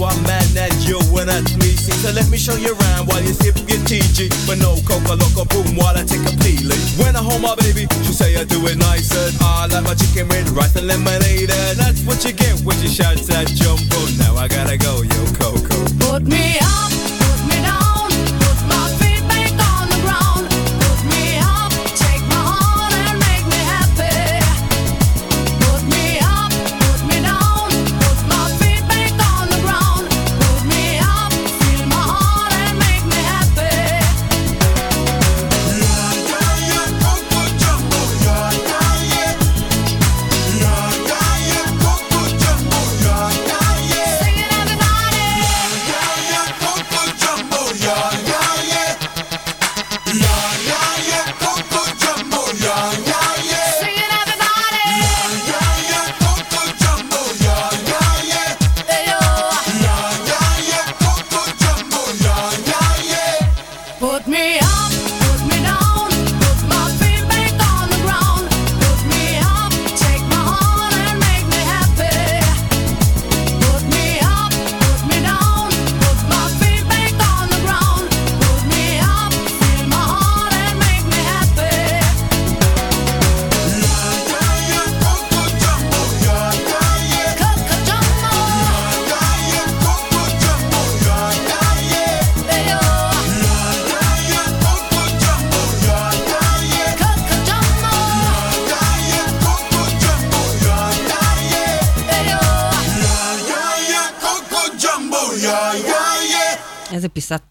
cause 0.00 0.16
there's 0.16 0.16
one 0.16 0.24
man 0.24 0.40
you 0.88 0.98
and 1.18 1.28
that's 1.28 1.56
me. 1.56 1.76
So 1.76 2.12
let 2.12 2.28
me 2.30 2.38
show 2.38 2.56
you 2.56 2.72
around 2.72 3.08
while 3.08 3.22
you 3.22 3.32
sip 3.32 3.56
your 3.68 3.78
TG. 3.84 4.30
But 4.46 4.58
no 4.58 4.76
coca 4.88 5.14
loco 5.14 5.44
boom 5.44 5.76
while 5.76 5.96
I 5.96 6.04
take 6.04 6.24
a 6.24 6.34
peeling. 6.40 6.80
When 6.96 7.16
I 7.16 7.22
hold 7.22 7.42
my 7.42 7.54
baby, 7.56 7.86
she 8.04 8.12
say 8.12 8.36
I 8.36 8.44
do 8.44 8.66
it 8.66 8.78
nice 8.78 9.12
and 9.12 9.36
I 9.40 9.66
like 9.66 9.84
my 9.84 9.94
chicken 9.94 10.28
with 10.28 10.50
rice 10.50 10.76
and 10.76 10.86
lemonade. 10.86 11.50
And 11.50 11.78
that's 11.78 12.02
what 12.04 12.24
you 12.24 12.32
get 12.32 12.60
when 12.62 12.76
she 12.78 12.88
shouts 12.88 13.26
that 13.28 13.48
jumbo. 13.48 14.00
Now 14.18 14.36
I 14.36 14.48
gotta 14.48 14.78
go, 14.78 15.02
yo 15.02 15.20
Coco. 15.36 15.84
Put 16.00 16.22
me 16.26 16.56
up, 16.60 16.92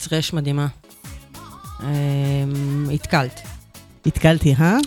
פיסת 0.10 0.20
טרש 0.20 0.34
מדהימה. 0.34 0.68
אמ, 1.84 2.90
התקלת. 2.94 3.42
התקלתי, 4.06 4.54
אה? 4.60 4.78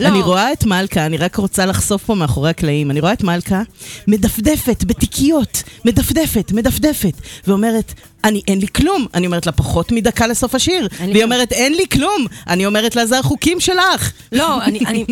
לא. 0.00 0.08
אני 0.08 0.22
רואה 0.22 0.52
את 0.52 0.64
מלכה, 0.64 1.06
אני 1.06 1.16
רק 1.16 1.36
רוצה 1.36 1.66
לחשוף 1.66 2.04
פה 2.04 2.14
מאחורי 2.14 2.50
הקלעים, 2.50 2.90
אני 2.90 3.00
רואה 3.00 3.12
את 3.12 3.22
מלכה 3.22 3.62
מדפדפת 4.06 4.84
בתיקיות, 4.84 5.62
מדפדפת, 5.84 6.52
מדפדפת, 6.52 7.12
ואומרת, 7.46 7.94
אני, 8.24 8.42
אין 8.48 8.58
לי 8.58 8.66
כלום. 8.68 9.06
אני 9.14 9.26
אומרת 9.26 9.46
לה, 9.46 9.52
פחות 9.52 9.92
מדקה 9.92 10.26
לסוף 10.26 10.54
השיר. 10.54 10.88
והיא 10.98 11.12
כלום. 11.12 11.24
אומרת, 11.24 11.52
אין 11.52 11.74
לי 11.74 11.84
כלום. 11.92 12.26
אני 12.46 12.66
אומרת 12.66 12.96
לה, 12.96 13.06
זה 13.06 13.18
החוקים 13.18 13.60
שלך. 13.60 14.12
לא, 14.32 14.64
אני, 14.64 14.80
אני, 14.86 15.04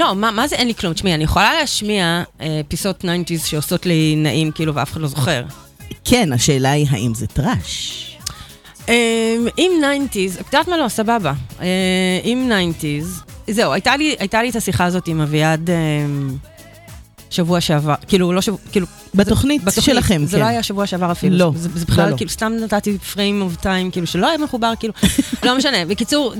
לא, 0.00 0.14
מה, 0.14 0.30
מה 0.30 0.48
זה 0.48 0.56
אין 0.56 0.66
לי 0.66 0.74
כלום? 0.74 0.92
תשמעי, 0.92 1.14
אני 1.14 1.24
יכולה 1.24 1.54
להשמיע 1.60 2.22
אה, 2.40 2.60
פיסות 2.68 3.04
90's 3.04 3.46
שעושות 3.46 3.86
לי 3.86 4.14
נעים, 4.16 4.50
כאילו, 4.50 4.74
ואף 4.74 4.92
אחד 4.92 5.00
לא 5.00 5.08
זוכר. 5.08 5.42
כן, 6.04 6.32
השאלה 6.32 6.70
היא, 6.70 6.86
האם 6.90 7.14
זה 7.14 7.26
trash? 7.26 8.13
אה, 8.88 9.36
עם 9.56 9.72
90's, 9.82 10.40
את 10.40 10.46
יודעת 10.46 10.68
מה 10.68 10.76
לא, 10.76 10.88
סבבה. 10.88 11.32
אה, 11.60 12.20
עם 12.22 12.50
90's, 12.50 13.32
זהו, 13.50 13.72
הייתה 13.72 13.96
לי, 13.96 14.16
הייתה 14.18 14.42
לי 14.42 14.50
את 14.50 14.56
השיחה 14.56 14.84
הזאת 14.84 15.08
עם 15.08 15.20
אביעד 15.20 15.70
אה, 15.70 15.74
שבוע 17.30 17.60
שעבר, 17.60 17.94
כאילו, 18.08 18.32
לא 18.32 18.40
שבוע, 18.40 18.58
כאילו... 18.72 18.86
בתוכנית 19.14 19.62
שלכם, 19.80 20.24
זה 20.26 20.36
כן. 20.36 20.42
לא 20.42 20.48
היה 20.48 20.62
שבוע 20.62 20.86
שעבר 20.86 21.12
אפילו. 21.12 21.36
לא, 21.36 21.52
זה, 21.56 21.68
זה 21.74 21.84
בכלל, 21.84 22.04
לא, 22.04 22.10
לא. 22.10 22.16
כאילו, 22.16 22.30
סתם 22.30 22.52
נתתי 22.60 22.98
frame 22.98 23.42
of 23.42 23.56
time, 23.56 23.90
כאילו, 23.90 24.06
שלא 24.06 24.28
היה 24.28 24.38
מחובר, 24.38 24.72
כאילו, 24.78 24.94
לא 25.46 25.56
משנה. 25.56 25.84
בקיצור, 25.84 26.34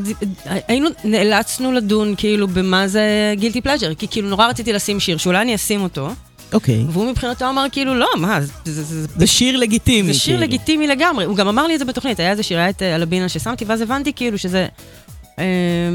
היינו, 0.44 0.88
נאלצנו 1.04 1.72
לדון, 1.72 2.14
כאילו, 2.16 2.48
במה 2.48 2.88
זה 2.88 3.35
guilty 3.37 3.60
pleasure, 3.60 3.94
כי 3.94 4.09
כאילו, 4.09 4.28
נורא 4.28 4.46
רציתי 4.46 4.72
לשים 4.72 5.00
שיר, 5.00 5.16
שאולי 5.16 5.40
אני 5.40 5.54
אשים 5.54 5.83
אותו, 5.83 6.09
אוקיי. 6.52 6.85
והוא 6.90 7.11
מבחינתו 7.11 7.48
אמר, 7.48 7.66
כאילו, 7.72 7.94
לא, 7.94 8.09
מה, 8.16 8.40
זה, 8.40 8.52
זה, 8.64 8.83
זה, 8.83 9.07
זה 9.16 9.26
שיר 9.26 9.57
לגיטימי. 9.57 10.12
זה 10.12 10.18
שיר 10.18 10.37
כאילו. 10.37 10.46
לגיטימי 10.46 10.87
לגמרי. 10.87 11.24
הוא 11.24 11.37
גם 11.37 11.48
אמר 11.48 11.66
לי 11.66 11.74
את 11.74 11.78
זה 11.78 11.85
בתוכנית, 11.85 12.20
היה 12.20 12.30
איזה 12.30 12.42
שיר, 12.42 12.59
היה 12.59 12.70
את 12.70 12.83
אה, 12.83 12.94
אלבינה 12.94 13.28
ששמתי, 13.28 13.64
ואז 13.64 13.80
הבנתי 13.80 14.12
כאילו 14.12 14.38
שזה... 14.38 14.66
אה, 15.38 15.44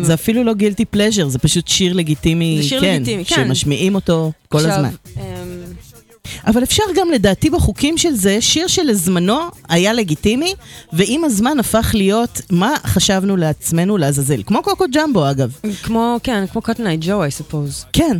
זה 0.01 0.13
אפילו 0.13 0.43
לא 0.43 0.53
גילטי 0.53 0.85
פלז'ר, 0.85 1.27
זה 1.27 1.39
פשוט 1.39 1.67
שיר 1.67 1.93
לגיטימי, 1.93 2.57
זה 2.61 2.67
שיר 2.67 2.81
כן, 2.81 2.95
לגיטימי, 2.95 3.25
כן. 3.25 3.35
שמשמיעים 3.35 3.95
אותו 3.95 4.31
כל 4.49 4.57
עכשיו, 4.57 4.71
הזמן. 4.71 4.89
אה, 5.17 5.23
אבל 6.47 6.63
אפשר 6.63 6.83
גם 6.95 7.11
לדעתי 7.11 7.49
בחוקים 7.49 7.97
של 7.97 8.13
זה, 8.13 8.41
שיר 8.41 8.67
שלזמנו 8.67 9.39
היה 9.69 9.93
לגיטימי, 9.93 10.53
ועם 10.93 11.23
הזמן 11.23 11.59
הפך 11.59 11.91
להיות 11.93 12.41
מה 12.49 12.73
חשבנו 12.85 13.37
לעצמנו 13.37 13.97
לעזאזל. 13.97 14.43
כמו 14.45 14.63
קוקו 14.63 14.85
ג'מבו 14.93 15.29
אגב. 15.29 15.51
כמו, 15.83 16.17
כן, 16.23 16.47
כמו 16.47 16.61
Cotton 16.61 16.99
Eye 17.03 17.12
Joe, 17.12 17.23
I 17.23 17.27
suppose. 17.27 17.85
כן, 17.93 18.17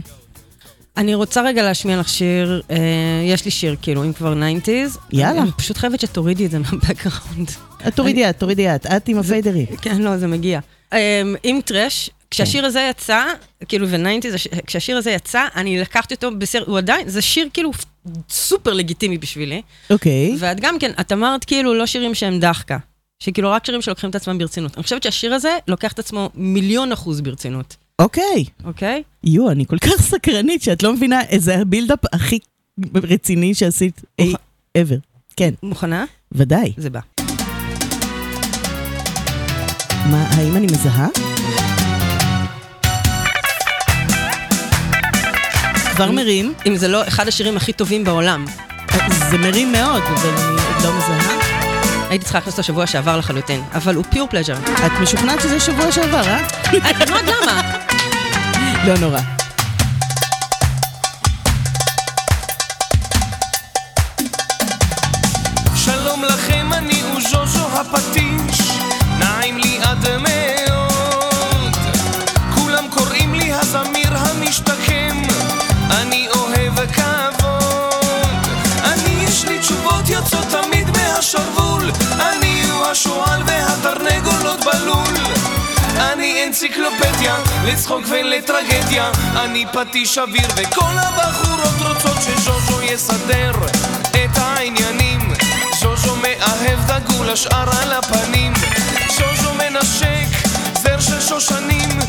אני 0.99 1.15
רוצה 1.15 1.41
רגע 1.41 1.63
להשמיע 1.63 1.99
לך 1.99 2.09
שיר, 2.09 2.61
אה, 2.71 2.77
יש 3.25 3.45
לי 3.45 3.51
שיר, 3.51 3.75
כאילו, 3.81 4.03
אם 4.03 4.13
כבר 4.13 4.33
90's. 4.33 4.97
יאללה. 5.11 5.41
אני, 5.41 5.51
פשוט 5.57 5.77
חייבת 5.77 5.99
שתורידי 5.99 6.45
את 6.45 6.51
זה 6.51 6.59
מה 6.59 6.74
background. 6.74 7.51
את 7.87 7.95
תורידי 7.95 8.29
את, 8.29 8.39
תורידי 8.39 8.75
את, 8.75 8.85
את 8.85 9.07
עם 9.07 9.19
ה 9.19 9.26
fader. 9.26 9.65
כן, 9.81 10.01
לא, 10.01 10.17
זה 10.17 10.27
מגיע. 10.27 10.59
אה, 10.93 11.21
עם 11.43 11.61
trash, 11.65 12.09
כשהשיר 12.31 12.65
הזה 12.65 12.87
יצא, 12.89 13.25
כאילו, 13.67 13.89
ו-90's, 13.89 14.61
כשהשיר 14.67 14.97
הזה 14.97 15.11
יצא, 15.11 15.45
אני 15.55 15.79
לקחתי 15.79 16.13
אותו 16.13 16.31
בסרט, 16.37 16.67
הוא 16.67 16.77
עדיין, 16.77 17.09
זה 17.09 17.21
שיר 17.21 17.49
כאילו 17.53 17.71
סופר 18.29 18.73
לגיטימי 18.73 19.17
בשבילי. 19.17 19.61
אוקיי. 19.89 20.35
ואת 20.39 20.59
גם 20.59 20.79
כן, 20.79 20.91
את 20.99 21.11
אמרת 21.11 21.45
כאילו 21.45 21.73
לא 21.73 21.85
שירים 21.85 22.15
שהם 22.15 22.39
דחקה. 22.39 22.77
שכאילו 23.19 23.51
רק 23.51 23.65
שירים 23.65 23.81
שלוקחים 23.81 24.09
את 24.09 24.15
עצמם 24.15 24.37
ברצינות. 24.37 24.75
אני 24.75 24.83
חושבת 24.83 25.03
שהשיר 25.03 25.33
הזה 25.33 25.57
לוקח 25.67 25.91
את 25.91 25.99
עצמו 25.99 26.29
מיליון 26.35 26.91
אחוז 26.91 27.21
ברצינות, 27.21 27.75
אוקיי. 27.99 28.45
אוקיי? 28.65 29.03
יו, 29.23 29.51
אני 29.51 29.65
כל 29.65 29.77
כך 29.77 30.01
סקרנית 30.01 30.61
שאת 30.61 30.83
לא 30.83 30.93
מבינה 30.93 31.21
איזה 31.21 31.57
הבילדאפ 31.57 31.99
הכי 32.13 32.39
רציני 32.95 33.53
שעשית 33.53 34.01
אי 34.19 34.33
ever. 34.77 34.99
כן, 35.35 35.53
מוכנה? 35.63 36.05
ודאי. 36.31 36.73
זה 36.77 36.89
בא. 36.89 36.99
מה, 40.05 40.29
האם 40.31 40.55
אני 40.55 40.65
מזהה? 40.65 41.07
כבר 45.95 46.11
מרים. 46.11 46.53
אם 46.67 46.75
זה 46.75 46.87
לא 46.87 47.07
אחד 47.07 47.27
השירים 47.27 47.57
הכי 47.57 47.73
טובים 47.73 48.03
בעולם. 48.03 48.45
זה 49.31 49.37
מרים 49.37 49.71
מאוד, 49.71 50.01
אבל 50.03 50.29
אני 50.29 50.61
עוד 50.75 50.83
לא 50.83 50.97
מזהה. 50.97 51.39
הייתי 52.09 52.25
צריכה 52.25 52.37
להכניס 52.37 52.53
אותו 52.53 52.63
שבוע 52.63 52.87
שעבר 52.87 53.17
לחלוטין, 53.17 53.61
אבל 53.73 53.95
הוא 53.95 54.03
פיור 54.11 54.27
פלז'ר. 54.27 54.55
את 54.85 54.91
משוכנעת 55.01 55.41
שזה 55.41 55.59
שבוע 55.59 55.91
שעבר, 55.91 56.27
אה? 56.27 56.47
אני 56.71 57.11
מאוד 57.11 57.25
למה? 57.25 57.68
לא 58.87 58.97
נורא. 58.97 59.19
שלום 65.75 66.23
לכם, 66.23 66.73
אני 66.73 67.01
אוז'וז'ו 67.03 67.67
הפטיש, 67.79 68.18
אנציקלופדיה, 86.49 87.35
לצחוק 87.65 88.01
ולטרגדיה, 88.09 89.11
אני 89.35 89.65
פטיש 89.73 90.17
אוויר 90.17 90.47
וכל 90.55 90.93
הבחורות 90.97 91.81
רוצות 91.81 92.17
שז'וז'ו 92.21 92.81
יסדר 92.81 93.51
את 94.09 94.37
העניינים. 94.37 95.33
ז'וז'ו 95.79 96.15
מאהב 96.15 96.91
דגול 96.91 97.29
השאר 97.29 97.69
על 97.81 97.93
הפנים, 97.93 98.53
ז'וז'ו 99.09 99.53
מנשק 99.53 100.49
זר 100.81 100.99
של 100.99 101.21
שושנים, 101.21 101.99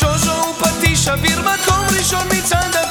ז'וז'ו 0.00 0.32
הוא 0.32 0.54
פטיש 0.54 1.08
אוויר 1.08 1.40
מקום 1.40 1.86
ראשון 1.98 2.26
מצד 2.38 2.85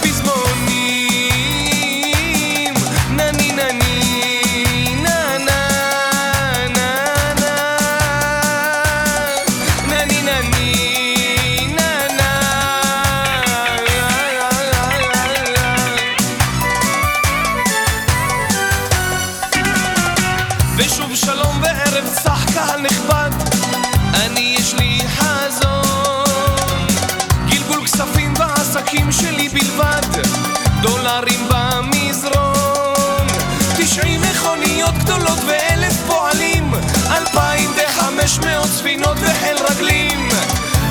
מאות 38.65 38.77
ספינות 38.77 39.17
וחיל 39.21 39.57
רגלים. 39.69 40.29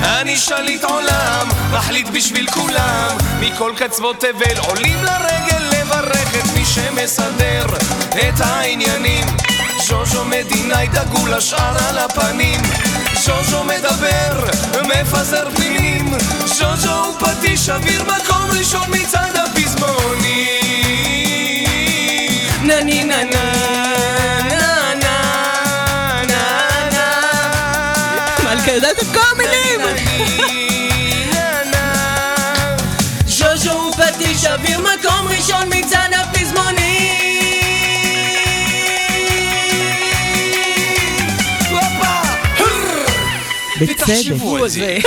אני 0.03 0.37
שליט 0.37 0.83
עולם, 0.83 1.47
מחליט 1.71 2.07
בשביל 2.07 2.47
כולם. 2.51 3.17
מכל 3.39 3.71
קצוות 3.75 4.19
תבל 4.19 4.57
עולים 4.57 5.03
לרגל 5.03 5.63
לברך 5.71 6.35
את 6.35 6.57
מי 6.57 6.65
שמסדר 6.65 7.65
את 8.09 8.39
העניינים. 8.39 9.25
ז'וז'ו 9.87 10.25
מדינאי 10.25 10.87
דגול 10.87 11.33
השאר 11.33 11.77
על 11.89 11.97
הפנים. 11.97 12.61
ז'וז'ו 13.13 13.63
מדבר, 13.63 14.45
מפזר 14.87 15.49
פנינים 15.55 16.13
ז'וז'ו 16.45 16.93
הוא 16.93 17.19
פטיש 17.19 17.69
אוויר 17.69 18.03
מקום 18.03 18.57
ראשון 18.59 18.87
מצד 18.91 19.31
הפזמונים. 19.35 20.55
נה 22.61 22.83
נה 22.83 23.23
נה 23.23 23.44
יודעת 28.75 28.99
את 28.99 29.07
כל 29.13 29.19
המילים! 29.31 29.81
ז'וז'ו 33.27 33.71
הוא 33.71 33.93
פטיש 33.93 34.45
אוויר 34.45 34.79
מקום 34.79 35.27
ראשון 35.27 35.69
מצד 35.69 36.04
בצדק. 43.81 44.15
זה. 44.67 44.97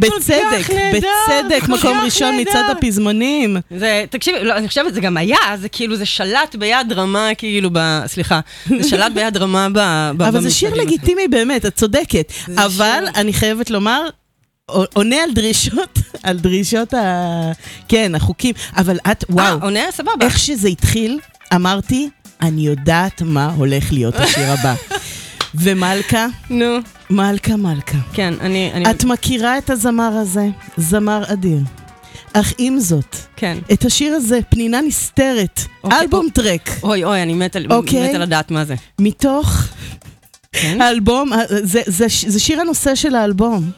בצדק, 0.00 0.70
בצדק, 0.92 1.68
מקום 1.68 1.98
ראשון. 2.04 2.40
מצד 2.40 2.64
הפזמונים. 2.70 3.56
זה, 3.76 4.04
תקשיבי, 4.10 4.44
לא, 4.44 4.56
אני 4.56 4.68
חושבת, 4.68 4.94
זה 4.94 5.00
גם 5.00 5.16
היה, 5.16 5.38
זה 5.60 5.68
כאילו, 5.68 5.96
זה 5.96 6.06
שלט 6.06 6.56
ביד 6.56 6.92
רמה, 6.92 7.28
כאילו, 7.38 7.70
ב... 7.72 8.00
סליחה, 8.06 8.40
זה 8.66 8.88
שלט 8.88 9.12
ביד 9.12 9.36
רמה 9.36 9.68
ב... 9.72 9.78
אבל 10.22 10.40
זה 10.40 10.50
שיר. 10.50 10.74
לגיטימי 10.74 11.28
באמת, 11.28 11.66
את 11.66 11.76
צודקת. 11.76 12.32
אבל 12.56 13.04
אני 13.16 13.32
חייבת 13.32 13.70
לומר, 13.70 14.02
עונה 14.66 15.16
על 15.16 15.30
דרישות, 15.32 15.98
על 16.22 16.38
דרישות 16.38 16.94
ה... 16.94 17.52
כן, 17.88 18.14
החוקים. 18.14 18.54
אבל 18.76 18.96
את, 18.96 19.06
אה, 19.06 19.34
וואו, 19.34 19.58
עונה, 19.62 19.80
סבבה. 19.90 20.12
איך 20.20 20.38
שזה 20.38 20.68
התחיל, 20.68 21.18
אמרתי, 21.54 22.08
אני 22.40 22.66
יודעת 22.66 23.22
מה 23.22 23.52
הולך 23.56 23.92
להיות 23.92 24.14
השיר 24.14 24.52
הבא. 24.52 24.74
ומלכה, 25.54 26.26
נו, 26.50 26.78
מלכה 27.10 27.56
מלכה. 27.56 27.98
כן, 28.12 28.34
אני... 28.40 28.70
אני 28.74 28.90
את 28.90 29.04
מכירה 29.04 29.58
את 29.58 29.70
הזמר 29.70 30.12
הזה? 30.12 30.48
זמר 30.76 31.22
אדיר. 31.32 31.60
אך 32.32 32.52
עם 32.58 32.78
זאת, 32.78 33.16
כן. 33.36 33.58
את 33.72 33.84
השיר 33.84 34.14
הזה, 34.14 34.38
פנינה 34.48 34.80
נסתרת, 34.80 35.60
אוקיי, 35.84 35.98
אלבום 36.00 36.28
טרק, 36.34 36.70
אוי, 36.82 37.04
אוי, 37.04 37.22
אני 37.22 37.34
מתה 37.34 37.58
אוקיי. 37.70 38.08
מתה 38.08 38.18
לדעת 38.18 38.50
מה 38.50 38.64
זה. 38.64 38.74
מתוך 38.98 39.68
כן? 40.52 40.80
האלבום, 40.80 41.30
זה, 41.62 41.82
זה, 41.86 42.06
זה 42.26 42.40
שיר 42.40 42.60
הנושא 42.60 42.94
של 42.94 43.14
האלבום. 43.14 43.70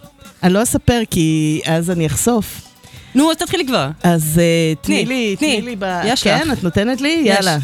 אני 0.43 0.53
לא 0.53 0.63
אספר 0.63 1.01
כי 1.11 1.61
אז 1.65 1.91
אני 1.91 2.07
אחשוף. 2.07 2.61
נו, 3.15 3.31
אז 3.31 3.37
תתחילי 3.37 3.67
כבר. 3.67 3.91
אז 4.03 4.39
אה, 4.39 4.75
תני 4.81 5.05
תני, 5.05 5.15
לי, 5.15 5.37
תני 5.37 5.57
תני. 5.57 5.63
לי 5.71 5.77
ב... 5.79 6.01
יש 6.05 6.23
כן, 6.23 6.49
לך. 6.49 6.59
את 6.59 6.65
נותנת 6.65 7.01
לי? 7.01 7.23
יש. 7.25 7.37
יאללה. 7.37 7.59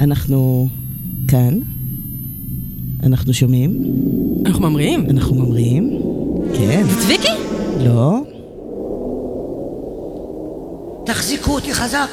אנחנו 0.00 0.68
כאן. 1.28 1.58
אנחנו 3.06 3.34
שומעים? 3.34 3.78
אנחנו 4.46 4.70
ממריאים. 4.70 5.06
אנחנו 5.10 5.34
ממריאים? 5.34 6.02
כן. 6.54 6.82
זה 6.88 7.00
צביקי? 7.02 7.32
לא? 7.84 8.20
תחזיקו 11.06 11.54
אותי 11.54 11.74
חזק, 11.74 12.08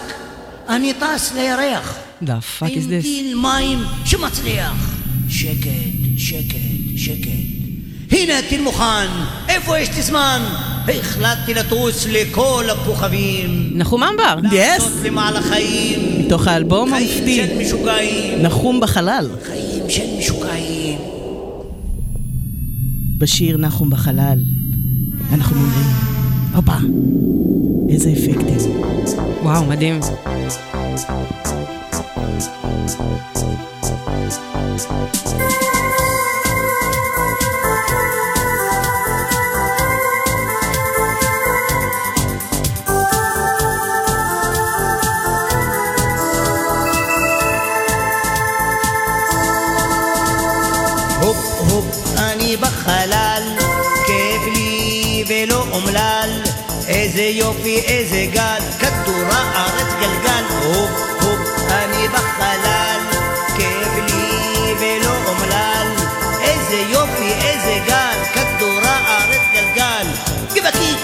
אני 0.69 0.93
טס 0.93 1.34
לירח. 1.36 1.97
The 2.23 2.27
fuck 2.27 2.65
is 2.65 2.71
עם 2.75 2.82
this? 2.82 3.01
טיל 3.01 3.36
מים 3.36 3.80
שמצליח. 4.06 4.97
שקט, 5.30 5.69
שקט, 6.17 6.58
שקט. 6.97 7.27
הנה 8.12 8.39
הטיל 8.39 8.62
מוכן, 8.62 9.08
איפה 9.49 9.80
יש 9.80 9.89
לי 9.95 10.01
זמן? 10.01 10.41
החלטתי 10.99 11.54
לטוס 11.54 12.08
לכל 12.08 12.65
הכוכבים. 12.71 13.69
נחום 13.73 14.04
אמבר. 14.04 14.36
יס! 14.51 14.54
לעשות 14.54 14.91
למעלה 15.04 15.41
חיים. 15.41 16.25
מתוך 16.25 16.47
האלבום 16.47 16.89
חיים 16.89 17.10
המופתי, 17.10 17.36
של 17.47 17.58
משוגעים. 17.58 18.41
נחום 18.41 18.80
בחלל. 18.80 19.27
חיים 19.43 19.70
של 19.91 20.17
משוגעים. 20.17 20.99
בשיר 23.17 23.58
נחום 23.58 23.89
בחלל. 23.89 24.39
אנחנו 25.34 25.56
אומרים, 25.56 25.88
הופה, 26.56 26.77
איזה 27.89 28.12
אפקטים. 28.12 28.82
וואו, 29.43 29.65
מדהים. 29.65 29.99
הופ 34.75 35.70
יופי 57.32 57.80
איזה 57.80 58.26
גל, 58.32 58.60
כדור 58.80 59.26
הארץ 59.32 59.94
גלגל, 60.00 60.44
הופ 60.63 60.89
הופ 61.22 61.39
אני 61.72 62.08
בחלל, 62.08 63.00
כיף 63.58 63.94
לי 64.08 64.74
ולא 64.80 65.15
אומלל, 65.28 65.88
איזה 66.41 66.76
יופי 66.76 67.34
איזה 67.34 67.80
גל, 67.88 68.17
כדור 68.34 68.80
הארץ 68.84 69.41
גלגל, 69.54 70.08
גבעתי 70.56 70.96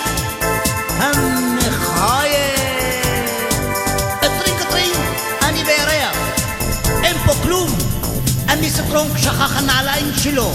המחייב, 0.98 2.40
טרינג 4.20 4.62
טרינג, 4.70 4.96
אני 5.44 5.64
בירח, 5.64 6.18
אין 7.04 7.18
פה 7.26 7.34
כלום. 7.44 7.70
המיסטרונג 8.48 9.18
שכח 9.18 9.58
הנעליים 9.58 10.12
שלו. 10.18 10.52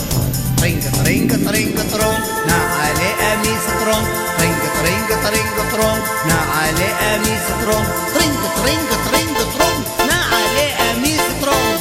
טרינג 0.56 0.82
טרינג 1.02 1.48
טרינג 1.48 1.80
טרונג, 1.90 2.24
נעלי 2.46 3.12
המיסטרונג. 3.20 4.21
טרינג 5.22 5.32
טרינג 5.32 5.52
טרינג 5.52 5.70
טרונג, 5.70 6.02
נעלי 6.26 6.92
המיסטרונג. 7.00 7.86
טרינג 8.14 8.38
טרינג 8.54 8.88
טרינג 9.10 9.36
טרונג, 9.56 9.86
נעלי 9.98 10.72
המיסטרונג. 10.78 11.80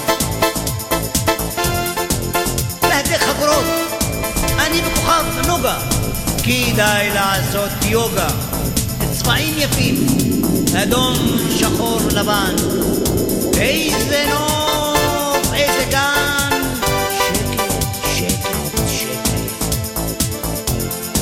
להדק 2.83 3.21
חגורות, 3.21 3.65
אני 4.59 4.81
בכוכב 4.81 5.47
נוגה. 5.47 5.77
כדאי 6.43 7.09
לעשות 7.13 7.69
יוגה. 7.85 8.27
צבעים 9.11 9.55
יפים, 9.57 10.05
אדום, 10.83 11.15
שחור, 11.59 11.99
לבן. 12.11 12.55
איזה 13.59 14.25
נוף, 14.29 15.53
איזה 15.53 15.85
גן. 15.91 16.61
שקט, 17.27 17.73
שקט, 18.15 18.87
שקט. 18.87 19.29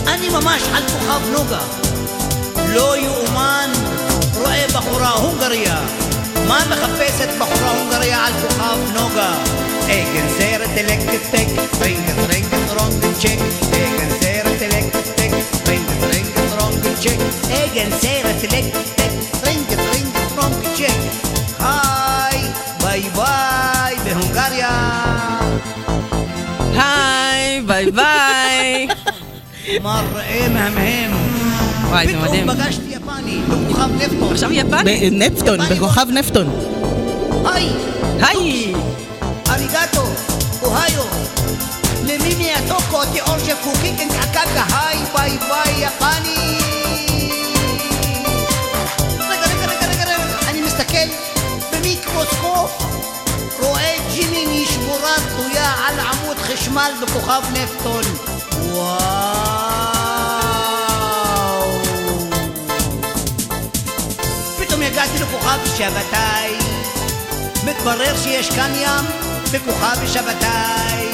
אני 0.07 0.29
ממש 0.29 0.61
על 0.73 0.83
כוכב 0.83 1.21
נוגה. 1.31 1.88
לא 2.73 2.97
יאומן, 2.97 3.69
רואה 4.35 4.65
בחורה 4.73 5.09
הונגריה. 5.09 5.79
מה 6.47 6.59
מחפשת 6.69 7.29
בחורה 7.39 7.71
הונגריה 7.71 8.25
על 8.25 8.33
כוכב 8.33 8.77
נוגה? 8.93 9.33
אגן 9.85 10.29
סרט 10.37 10.69
אלקטק, 10.77 11.47
טרינג 11.79 12.09
טרינג 12.25 12.47
טרונג 12.67 13.03
צ'ק, 13.19 13.39
אגן 13.69 14.09
סרט 14.21 14.61
אלקטק, 14.61 15.31
טרינג 15.65 15.85
טרינג 16.01 16.27
טרונג 16.49 16.83
צ'ק, 17.01 17.19
אגן 17.51 17.89
סרט 18.01 18.53
אלקטק, 18.53 19.11
טרינג 19.41 19.67
טרינג 19.67 20.07
טרונג 20.35 20.55
צ'ק. 20.75 21.19
היי, 21.59 22.41
ביי 22.83 23.01
ביי, 23.15 23.95
בהונגריה. 24.05 24.99
היי, 26.73 27.61
ביי 27.61 27.91
ביי. 27.91 28.87
מראה 29.83 30.47
מהמהם. 30.49 31.28
וואי, 31.89 32.07
זה 32.07 32.17
מדהים. 32.17 32.43
פתאום 32.43 32.57
פגשתי 32.57 32.83
יפני, 32.89 33.41
בכוכב 33.49 33.89
נפטון. 33.95 34.31
עכשיו 34.31 34.51
יפני. 34.51 35.09
בנפטון, 35.09 35.59
בכוכב 35.69 36.05
נפטון. 36.09 36.49
היי, 37.45 37.69
היי! 38.21 38.73
אריגטו, 39.49 40.03
אוהיו. 40.61 41.03
למימי 42.03 42.51
הטוקו, 42.53 43.05
תיאור 43.13 43.39
של 43.45 43.53
קוקינג 43.63 44.11
קקקה, 44.21 44.63
היי, 44.77 44.97
ביי 45.15 45.37
ביי, 45.37 45.85
יפני. 45.85 46.57
רגע, 49.19 49.41
רגע, 49.41 49.65
רגע, 49.67 49.87
רגע, 49.87 50.03
רגע, 50.03 50.49
אני 50.49 50.61
מסתכל 50.61 51.07
במיקרוסקופ, 51.71 52.71
רואה 53.59 53.95
ג'ימיני 54.13 54.65
שבורה 54.65 55.15
תלויה 55.29 55.73
על 55.87 55.99
עמוד 55.99 56.37
חשמל 56.37 56.91
בכוכב 57.01 57.41
נפטון. 57.53 58.03
וואו. 58.71 59.48
לכוכב 65.21 65.59
שבתאי, 65.77 66.57
מתברר 67.65 68.17
שיש 68.23 68.49
כאן 68.49 68.71
ים 68.75 69.05
בכוכב 69.51 70.07
שבתאי, 70.07 71.07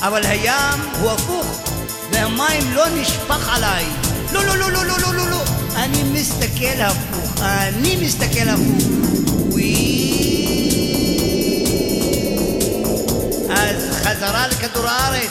אבל 0.00 0.26
הים 0.26 0.80
הוא 1.00 1.10
הפוך, 1.10 1.46
והמים 2.12 2.74
לא 2.74 2.84
נשפך 2.88 3.56
עליי. 3.56 3.84
לא, 4.32 4.44
לא, 4.44 4.56
לא, 4.56 4.70
לא, 4.72 4.84
לא, 4.84 4.98
לא, 4.98 5.14
לא, 5.14 5.30
לא. 5.30 5.42
אני 5.76 6.02
מסתכל 6.02 6.80
הפוך, 6.80 7.42
אני 7.42 7.96
מסתכל 7.96 8.48
הפוך. 8.48 8.88
וואי. 9.48 9.90
אז 13.50 13.90
חזרה 13.90 14.46
לכדור 14.48 14.86
הארץ. 14.86 15.30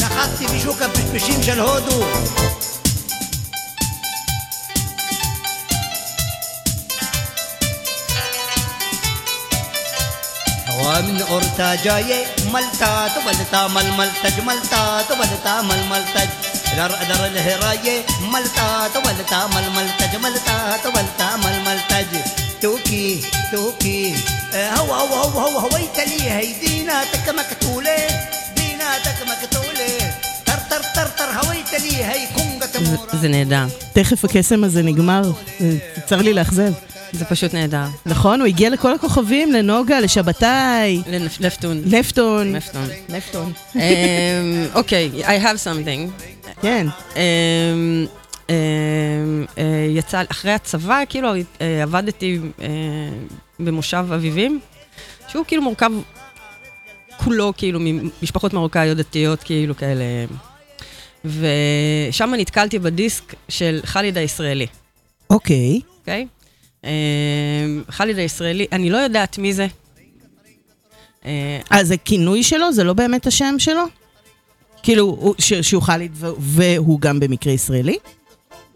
נחתתי 0.00 0.46
בשוק 0.46 0.82
הפשפשים 0.82 1.42
של 1.42 1.60
הודו. 1.60 2.04
من 11.00 11.22
أورتا 11.22 11.74
جاية 11.84 12.24
ملتا 12.52 13.08
تبلتا 13.08 13.68
مل 13.68 13.90
ملتج 13.98 14.40
ملتا 14.40 15.02
تبلتا 15.08 15.62
مل 15.62 15.82
ملتج 15.90 16.28
در 16.76 16.88
در 16.88 17.26
الهراية 17.26 18.02
ملتا 18.32 18.88
تبلتا 18.94 19.46
مل 19.46 19.70
ملتج 19.76 20.16
ملتا 20.16 20.76
تبلتا 20.84 21.36
مل 21.36 21.56
ملتج 21.66 22.10
توكي 22.62 23.20
توكي 23.52 24.14
هو 24.54 24.94
هو 24.94 25.14
هو 25.14 25.38
هو 25.38 25.58
هو 25.58 25.76
يتلي 25.76 26.30
هي 26.30 26.52
ديناتك 26.66 27.28
مكتولة 27.28 27.96
ديناتك 28.56 29.18
مكتولة 29.22 30.12
تر 30.46 30.58
تر 30.70 30.82
تر 30.94 31.06
تر 31.06 31.30
هويت 31.38 31.72
لي 31.82 32.04
هي 32.04 32.26
كونغة 32.36 32.90
مورا 32.90 33.16
זה 33.22 33.28
נהדר. 33.28 33.66
תכף 33.92 34.24
הקסם 34.24 34.64
הזה 34.64 34.82
נגמר, 34.82 35.22
צר 36.06 36.16
לי 36.16 36.32
לאכזב. 36.34 36.72
זה 37.12 37.24
פשוט 37.24 37.54
נהדר. 37.54 37.84
נכון, 38.06 38.40
הוא 38.40 38.46
הגיע 38.46 38.70
לכל 38.70 38.94
הכוכבים, 38.94 39.52
לנוגה, 39.52 40.00
לשבתאי, 40.00 41.02
לנפ- 41.06 41.36
לפטון. 41.40 41.82
נפטון. 41.86 42.52
נפטון. 42.52 42.88
נפטון. 43.08 43.52
אמ, 43.76 43.80
אוקיי, 44.74 45.10
I 45.22 45.42
have 45.42 45.56
something. 45.64 46.24
כן. 46.62 46.86
אמ, 47.16 48.06
אמ, 48.50 48.54
אה, 49.58 49.64
יצא, 49.90 50.22
אחרי 50.30 50.52
הצבא, 50.52 51.00
כאילו, 51.08 51.28
אה, 51.60 51.82
עבדתי 51.82 52.38
אה, 52.60 52.66
במושב 53.60 54.04
אביבים, 54.14 54.60
שהוא 55.28 55.44
כאילו 55.48 55.62
מורכב 55.62 55.90
כולו, 57.16 57.52
כאילו, 57.56 57.78
ממשפחות 57.82 58.52
מרוקאיות 58.52 58.96
דתיות, 58.98 59.42
כאילו, 59.42 59.76
כאלה. 59.76 60.04
ושם 61.24 62.34
נתקלתי 62.38 62.78
בדיסק 62.78 63.34
של 63.48 63.80
חאליד 63.84 64.18
הישראלי, 64.18 64.66
אוקיי. 65.30 65.80
אוקיי? 66.00 66.20
אמ, 66.22 66.26
חאליד 67.90 68.18
הישראלי, 68.18 68.66
אני 68.72 68.90
לא 68.90 68.96
יודעת 68.96 69.38
מי 69.38 69.52
זה. 69.52 69.66
אה, 71.24 71.60
אה, 71.72 71.84
זה 71.84 71.96
כינוי 71.96 72.42
שלו? 72.42 72.72
זה 72.72 72.84
לא 72.84 72.92
באמת 72.92 73.26
השם 73.26 73.54
שלו? 73.58 73.82
כאילו, 74.82 75.34
שהוא 75.38 75.82
חאליד 75.82 76.12
והוא 76.38 77.00
גם 77.00 77.20
במקרה 77.20 77.52
ישראלי? 77.52 77.98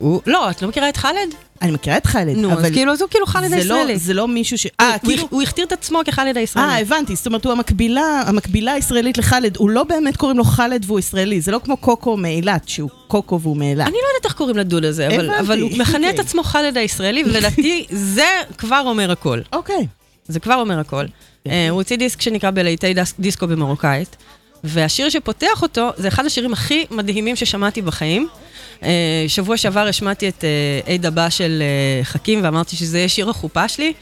הוא, 0.02 0.20
לא, 0.26 0.50
את 0.50 0.62
לא 0.62 0.68
מכירה 0.68 0.88
את 0.88 0.96
חאלד? 0.96 1.34
אני 1.62 1.70
מכירה 1.70 1.96
את 1.96 2.06
חאלד, 2.06 2.36
נו, 2.36 2.52
אז 2.52 2.58
אבל 2.58 2.72
כאילו, 2.72 2.92
אז 2.92 3.00
הוא 3.00 3.10
כאילו 3.10 3.26
חאלד 3.26 3.50
לא- 3.50 3.56
הישראלי. 3.56 3.98
זה 3.98 4.14
לא 4.14 4.28
מישהו 4.28 4.58
ש... 4.58 4.66
אה, 4.66 4.90
אה, 4.90 4.98
כאילו... 4.98 5.26
הוא 5.30 5.42
הכתיר 5.42 5.64
את 5.64 5.72
עצמו 5.72 6.00
כחאלד 6.04 6.36
אה, 6.36 6.40
הישראלי. 6.40 6.80
הבנתי, 6.80 7.16
זאת 7.16 7.26
אומרת, 7.26 7.44
הוא 7.44 7.52
המקבילה, 7.52 8.22
המקבילה 8.26 8.72
הישראלית 8.72 9.18
לחאלד, 9.18 9.56
הוא 9.56 9.70
לא 9.70 9.84
באמת 9.84 10.16
קוראים 10.16 10.38
לו 10.38 10.44
חאלד 10.44 10.84
והוא 10.86 10.98
ישראלי, 10.98 11.40
זה 11.40 11.52
לא 11.52 11.60
כמו 11.64 11.76
קוקו 11.76 12.16
מאילת, 12.16 12.68
שהוא 12.68 12.90
קוקו 13.08 13.40
והוא 13.40 13.56
מאילת. 13.56 13.86
אני 13.86 13.94
לא 13.94 14.08
יודעת 14.14 14.24
איך 14.24 14.32
קוראים 14.32 14.56
לדוד 14.56 14.84
הזה, 14.84 15.08
אבל, 15.08 15.30
אבל 15.30 15.60
הוא 15.60 15.70
מכנה 15.78 16.06
את 16.06 16.12
אוקיי. 16.12 16.24
עצמו 16.24 16.42
חאלד 16.42 16.76
הישראלי, 16.76 17.22
ולדעתי 17.26 17.86
זה 17.90 18.28
כבר 18.58 18.82
אומר 18.86 19.10
הכל. 19.10 19.40
אוקיי. 19.52 19.86
זה 20.28 20.40
כבר 20.40 20.54
אומר 20.54 20.78
הכל. 20.78 21.04
אה, 21.46 21.68
הוא 21.70 21.78
הוציא 21.78 21.96
דיסק 21.96 22.20
שנקרא 22.20 22.50
בלהיטי 22.50 22.94
דיסקו 23.18 23.46
במרוקאית, 23.46 24.16
והשיר 24.64 25.08
שפותח 25.08 25.62
אותו 25.62 25.90
זה 25.96 26.08
אחד 26.08 26.26
השירים 26.26 26.52
הכי 26.52 26.84
מדהימים 26.90 27.36
ששמעתי 27.36 27.82
בחיים. 27.82 28.28
אה, 28.82 29.24
שבוע 29.28 29.56
שעבר 29.56 29.86
השמעתי 29.86 30.28
את 30.28 30.44
אה, 30.44 30.94
עד 30.94 31.06
הבא 31.06 31.30
של 31.30 31.62
אה, 31.62 32.04
חכים, 32.04 32.40
ואמרתי 32.42 32.76
שזה 32.76 32.98
יהיה 32.98 33.08
שיר 33.08 33.30
החופה 33.30 33.68
שלי. 33.68 33.92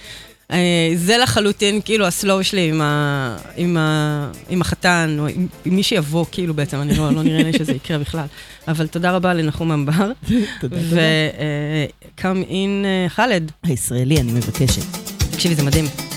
זה 0.94 1.18
לחלוטין 1.18 1.80
כאילו 1.84 2.06
הסלואו 2.06 2.44
שלי 2.44 2.68
עם, 2.68 2.80
ה, 2.80 3.36
עם, 3.56 3.76
ה, 3.76 4.30
עם 4.48 4.60
החתן, 4.60 5.16
או 5.18 5.26
עם, 5.26 5.46
עם 5.64 5.76
מי 5.76 5.82
שיבוא, 5.82 6.24
כאילו 6.32 6.54
בעצם, 6.54 6.80
אני 6.80 6.96
לא, 6.96 7.10
לא 7.10 7.22
נראה 7.22 7.42
לי 7.42 7.52
שזה 7.52 7.72
יקרה 7.72 7.98
בכלל. 7.98 8.26
אבל 8.68 8.86
תודה 8.86 9.10
רבה 9.10 9.34
לנחום 9.34 9.72
אמבר. 9.72 10.12
תודה. 10.60 10.76
ו-come 10.80 12.44
in 12.48 12.84
אה, 12.84 13.08
חאלד. 13.08 13.52
הישראלי, 13.62 14.20
אני 14.20 14.32
מבקשת. 14.32 14.82
תקשיבי, 15.30 15.54
זה 15.54 15.62
מדהים. 15.62 16.09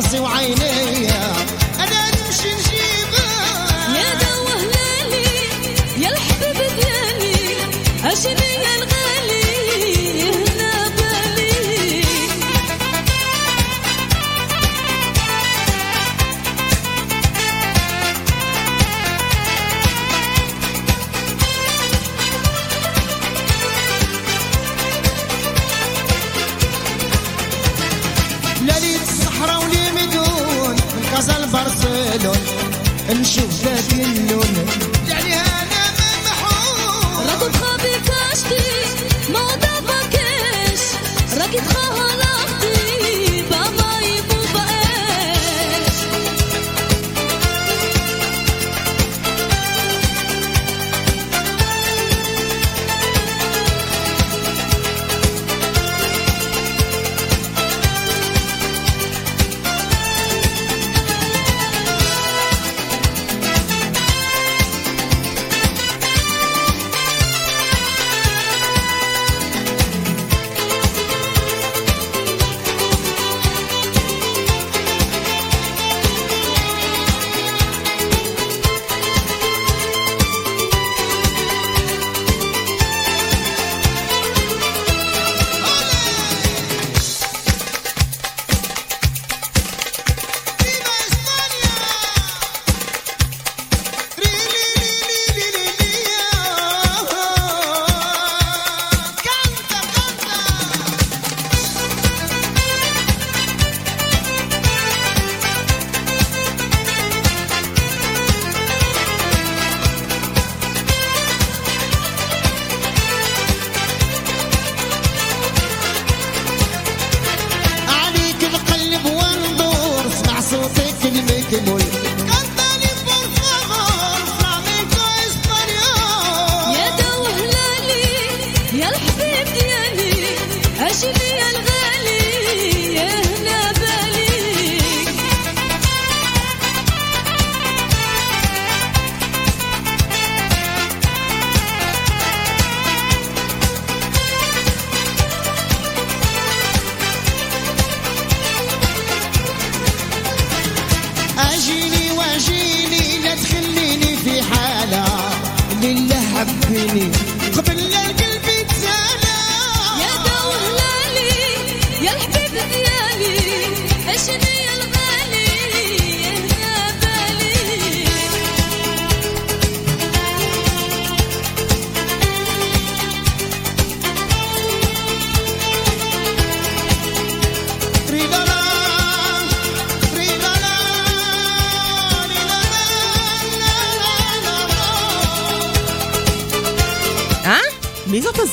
راسي 0.00 0.20
وعيني. 0.20 0.99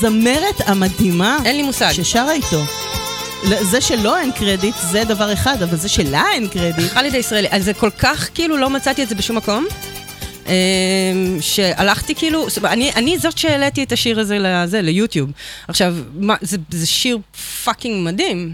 הזמרת 0.07 0.69
המדהימה 0.69 1.37
אין 1.45 1.55
לי 1.55 1.63
מושג. 1.63 1.91
ששרה 1.91 2.33
איתו? 2.33 2.63
זה 3.61 3.81
שלו 3.81 4.15
אין 4.15 4.31
קרדיט, 4.31 4.75
זה 4.91 5.03
דבר 5.03 5.33
אחד, 5.33 5.61
אבל 5.61 5.77
זה 5.77 5.89
שלה 5.89 6.23
אין 6.33 6.47
קרדיט. 6.47 6.91
חאלד 6.91 7.13
הישראלי. 7.13 7.47
אז 7.51 7.65
זה 7.65 7.73
כל 7.73 7.89
כך, 7.97 8.29
כאילו, 8.33 8.57
לא 8.57 8.69
מצאתי 8.69 9.03
את 9.03 9.09
זה 9.09 9.15
בשום 9.15 9.37
מקום. 9.37 9.65
אמ, 10.47 10.51
שהלכתי 11.41 12.15
כאילו, 12.15 12.47
אני, 12.63 12.91
אני 12.95 13.17
זאת 13.17 13.37
שהעליתי 13.37 13.83
את 13.83 13.91
השיר 13.91 14.19
הזה 14.19 14.37
לזה, 14.39 14.81
ליוטיוב. 14.81 15.31
עכשיו, 15.67 15.95
מה, 16.13 16.35
זה, 16.41 16.57
זה 16.69 16.85
שיר 16.87 17.19
fucking 17.63 18.07
מדהים. 18.07 18.53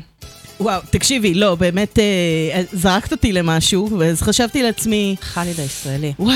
וואו, 0.60 0.82
תקשיבי, 0.90 1.34
לא, 1.34 1.56
באמת, 1.56 2.00
אה, 2.00 2.62
זרקת 2.74 3.12
אותי 3.12 3.34
למשהו, 3.34 3.90
ואז 4.00 4.22
חשבתי 4.22 4.64
לעצמי, 4.64 5.16
חאלד 5.22 5.60
הישראלי. 5.60 6.14
וואו, 6.20 6.34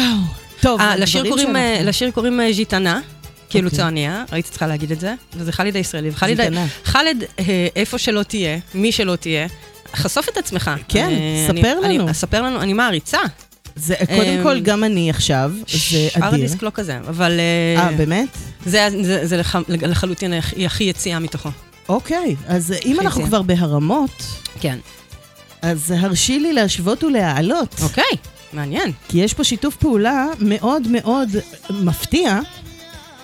טוב, 0.61 0.82
אה, 0.82 0.95
לשיר 0.95 1.22
דברים 1.22 1.34
קוראים, 1.34 1.55
אה, 1.55 1.80
לשיר 1.84 2.11
קוראים 2.11 2.41
אה, 2.41 2.53
ז'יטנה. 2.53 3.01
כאילו 3.50 3.66
אוקיי. 3.68 3.78
צועניה, 3.80 4.24
הייתי 4.32 4.50
צריכה 4.50 4.68
להגיד 4.68 4.91
את 4.91 5.00
זה, 5.00 5.14
וזה 5.34 5.52
חאלד 5.52 5.76
הישראלי. 5.76 6.10
וחאלד, 6.10 6.38
ז'יטנה. 6.41 6.66
חאלד, 6.86 7.24
אה, 7.39 7.43
איפה 7.76 7.98
שלא 7.98 8.24
תהיה, 8.24 8.58
מי 8.74 8.91
שלא 8.91 9.16
תהיה, 9.16 9.48
חשוף 9.95 10.30
את 10.30 10.38
עצמך. 10.38 10.72
כן, 10.88 11.10
אה, 11.10 11.48
ספר 11.48 11.80
לנו. 11.80 12.04
אני- 12.06 12.14
ספר 12.14 12.41
לנו, 12.41 12.62
אני 12.62 12.74
מעריצה. 12.74 13.18
זה, 13.76 13.95
קודם 14.16 14.30
אמ, 14.38 14.43
כל, 14.43 14.60
גם 14.60 14.84
אני 14.84 15.10
עכשיו, 15.10 15.52
זה 15.89 16.08
אדיר. 16.14 16.26
הדיסק 16.28 16.62
לא 16.64 16.72
כזה, 16.74 16.98
אבל 17.08 17.39
אה, 17.39 17.84
אה, 17.84 17.91
באמת? 17.91 18.28
זה, 18.66 18.88
זה, 19.02 19.28
זה 19.28 19.38
לח, 19.38 19.56
לחלוטין 19.70 20.34
הכי 20.66 20.84
יציאה 20.84 21.20
מתוכו. 21.20 21.50
אוקיי, 21.89 22.36
אז 22.48 22.74
אם 22.86 23.00
אנחנו. 23.00 23.26
כבר 23.26 23.41
בהרמות, 23.41 24.24
כן. 24.60 24.78
אז 25.62 25.91
הרשי 25.98 26.39
לי 26.39 26.54
להשוות 26.54 27.04
ולהעלות. 27.04 27.76
אוקיי, 27.84 28.04
מעניין. 28.54 28.91
כי 29.08 29.18
יש 29.20 29.34
פה 29.34 29.43
שיתוף 29.43 29.76
פעולה 29.76 30.26
מאוד 30.39 30.88
מאוד 30.88 31.30
מפתיע 31.70 32.39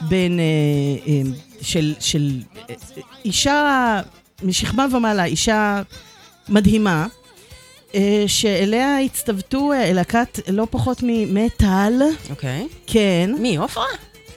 בין 0.08 0.40
אה, 0.40 0.44
אה, 1.08 1.22
של, 1.62 1.94
של 2.00 2.32
אה, 2.70 2.76
אישה 3.26 4.02
משכמה 4.44 4.86
ומעלה, 4.92 5.26
אישה 5.26 5.82
מדהימה, 6.50 7.08
שאליה 8.28 9.00
הצטוותו 9.00 9.72
להקת 9.94 10.40
לא 10.48 10.68
פחות 10.70 10.98
ממטאל, 11.04 12.02
אוקיי. 12.30 12.68
כן. 12.88 13.32
מי, 13.40 13.58
עופרה? 13.58 13.86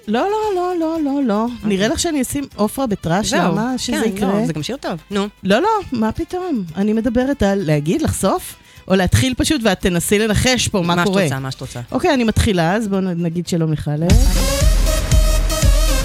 לא, 0.09 0.27
לא, 0.31 0.55
לא, 0.55 0.75
לא, 0.81 0.99
לא, 1.05 1.21
לא. 1.27 1.47
נראה 1.65 1.89
לך 1.89 2.01
שאני 2.01 2.23
אשים 2.23 2.45
עופרה 2.57 2.87
בטראש, 2.87 3.27
זהו. 3.27 3.53
למה 3.53 3.79
שזה 3.79 3.97
כן, 4.05 4.09
יקרה? 4.09 4.41
לא, 4.41 4.47
זה 4.47 4.53
גם 4.53 4.63
שיר 4.63 4.77
טוב. 4.77 5.01
נו. 5.11 5.29
לא, 5.43 5.63
לא, 5.63 5.69
מה 5.93 6.13
פתאום? 6.13 6.65
אני 6.77 6.93
מדברת 6.93 7.43
על 7.43 7.63
להגיד, 7.65 8.03
לחשוף, 8.03 8.55
או 8.89 8.95
להתחיל 8.95 9.35
פשוט 9.37 9.61
ואת 9.65 9.81
תנסי 9.81 10.19
לנחש 10.19 10.69
פה 10.69 10.81
מה 10.81 10.87
מה 10.87 11.03
שאת 11.03 11.09
קורה. 11.09 11.23
רוצה, 11.23 11.39
מה 11.39 11.51
שאת 11.51 11.61
רוצה. 11.61 11.81
אוקיי, 11.93 12.15
אני 12.15 12.25
מתחילה, 12.25 12.75
אז 12.75 12.89
בואו 12.89 13.01
נגיד 13.01 13.49
שלום 13.49 13.73
לחלק. 13.73 14.56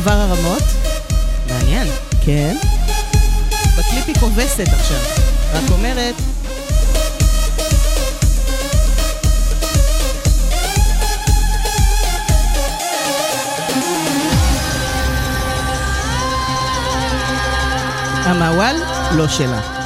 כבר 0.01 0.11
הרמות, 0.11 0.63
מעניין. 1.47 1.87
כן. 2.25 2.57
בקליפ 3.77 4.07
היא 4.07 4.15
כובסת 4.19 4.67
עכשיו. 4.67 4.97
רק 5.53 5.63
אומרת, 5.71 6.15
המעוול 18.25 18.75
לא 19.11 19.27
שלה. 19.27 19.80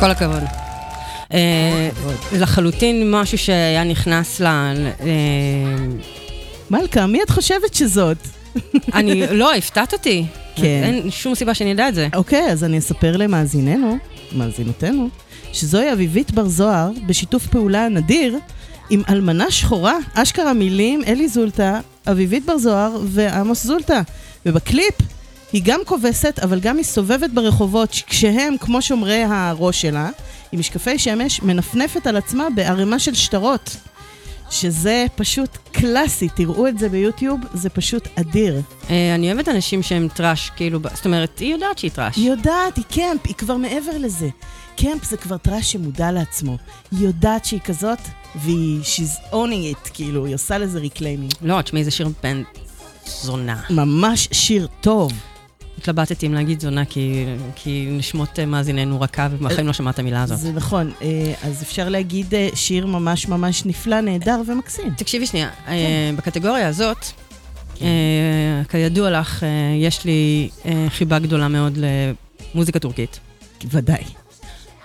כל 0.00 0.10
הכבוד. 0.10 0.42
אה, 1.32 1.88
לחלוטין 2.32 3.10
משהו 3.10 3.38
שהיה 3.38 3.84
נכנס 3.84 4.40
ל... 4.40 4.46
אה, 4.46 5.06
מלכה, 6.70 7.06
מי 7.06 7.22
את 7.22 7.30
חושבת 7.30 7.74
שזאת? 7.74 8.16
אני, 8.94 9.26
לא, 9.30 9.54
הפתעת 9.54 9.92
אותי. 9.92 10.24
כן. 10.56 10.80
אין 10.84 11.10
שום 11.10 11.34
סיבה 11.34 11.54
שאני 11.54 11.72
אדע 11.72 11.88
את 11.88 11.94
זה. 11.94 12.08
אוקיי, 12.14 12.50
אז 12.50 12.64
אני 12.64 12.78
אספר 12.78 13.16
למאזיננו 13.16 13.96
מאזינותינו, 14.32 15.08
שזוהי 15.52 15.92
אביבית 15.92 16.30
בר 16.30 16.48
זוהר, 16.48 16.90
בשיתוף 17.06 17.46
פעולה 17.46 17.88
נדיר, 17.88 18.38
עם 18.90 19.02
אלמנה 19.08 19.50
שחורה, 19.50 19.96
אשכרה 20.14 20.52
מילים, 20.52 21.02
אלי 21.06 21.28
זולטה, 21.28 21.80
אביבית 22.06 22.46
בר 22.46 22.58
זוהר 22.58 23.00
ועמוס 23.04 23.64
זולטה. 23.64 24.00
ובקליפ 24.46 24.94
היא 25.52 25.62
גם 25.64 25.80
כובסת, 25.86 26.38
אבל 26.42 26.60
גם 26.60 26.76
מסתובבת 26.76 27.30
ברחובות, 27.30 27.90
כשהם, 28.06 28.56
כמו 28.60 28.82
שומרי 28.82 29.22
הראש 29.28 29.80
שלה, 29.82 30.10
עם 30.52 30.60
משקפי 30.60 30.98
שמש, 30.98 31.42
מנפנפת 31.42 32.06
על 32.06 32.16
עצמה 32.16 32.46
בערימה 32.54 32.98
של 32.98 33.14
שטרות. 33.14 33.76
שזה 34.50 35.06
פשוט 35.14 35.58
קלאסי, 35.72 36.28
תראו 36.28 36.68
את 36.68 36.78
זה 36.78 36.88
ביוטיוב, 36.88 37.40
זה 37.54 37.70
פשוט 37.70 38.08
אדיר. 38.14 38.60
אה, 38.90 39.14
אני 39.14 39.32
אוהבת 39.32 39.48
אנשים 39.48 39.82
שהם 39.82 40.08
trash, 40.14 40.50
כאילו, 40.56 40.80
זאת 40.94 41.04
אומרת, 41.04 41.38
היא 41.38 41.52
יודעת 41.52 41.78
שהיא 41.78 41.90
trash. 41.90 42.16
היא 42.16 42.30
יודעת, 42.30 42.76
היא 42.76 42.84
camp, 42.84 43.20
היא 43.24 43.34
כבר 43.34 43.56
מעבר 43.56 43.98
לזה. 43.98 44.28
camp 44.76 45.04
זה 45.04 45.16
כבר 45.16 45.36
trash 45.36 45.72
שמודע 45.72 46.12
לעצמו. 46.12 46.56
היא 46.92 47.06
יודעת 47.06 47.44
שהיא 47.44 47.60
כזאת, 47.60 47.98
והיא, 48.36 48.80
she's 48.82 49.32
owning 49.32 49.74
it, 49.76 49.90
כאילו, 49.94 50.26
היא 50.26 50.34
עושה 50.34 50.58
לזה 50.58 50.78
reclaiming. 50.78 51.32
לא, 51.42 51.62
תשמעי, 51.62 51.84
זה 51.84 51.90
שיר 51.90 52.08
בן 52.22 52.42
זונה. 53.06 53.60
ממש 53.70 54.28
שיר 54.32 54.66
טוב. 54.80 55.12
התלבטתי 55.80 56.26
אם 56.26 56.34
להגיד 56.34 56.60
זונה, 56.60 56.84
כי, 56.84 57.24
כי 57.54 57.88
נשמות 57.90 58.38
אה, 58.38 58.46
מאזיננו 58.46 59.00
רכה, 59.00 59.28
ובחיים 59.30 59.66
לא 59.66 59.72
שמעת 59.72 59.94
את 59.94 59.98
המילה 59.98 60.22
הזאת. 60.22 60.38
זה 60.38 60.52
נכון, 60.52 60.92
אה, 61.02 61.34
אז 61.42 61.62
אפשר 61.62 61.88
להגיד 61.88 62.34
אה, 62.34 62.48
שיר 62.54 62.86
ממש 62.86 63.28
ממש 63.28 63.66
נפלא, 63.66 64.00
נהדר 64.00 64.40
ומקסים. 64.46 64.90
תקשיבי 64.96 65.26
שנייה, 65.26 65.50
אה, 65.68 66.10
בקטגוריה 66.16 66.68
הזאת, 66.68 67.06
אה, 67.82 67.86
כידוע 68.68 69.10
לך, 69.10 69.46
יש 69.80 70.04
לי 70.04 70.50
חיבה 70.88 71.18
גדולה 71.18 71.48
מאוד 71.48 71.78
למוזיקה 72.54 72.78
טורקית. 72.78 73.20
ודאי. 73.70 74.02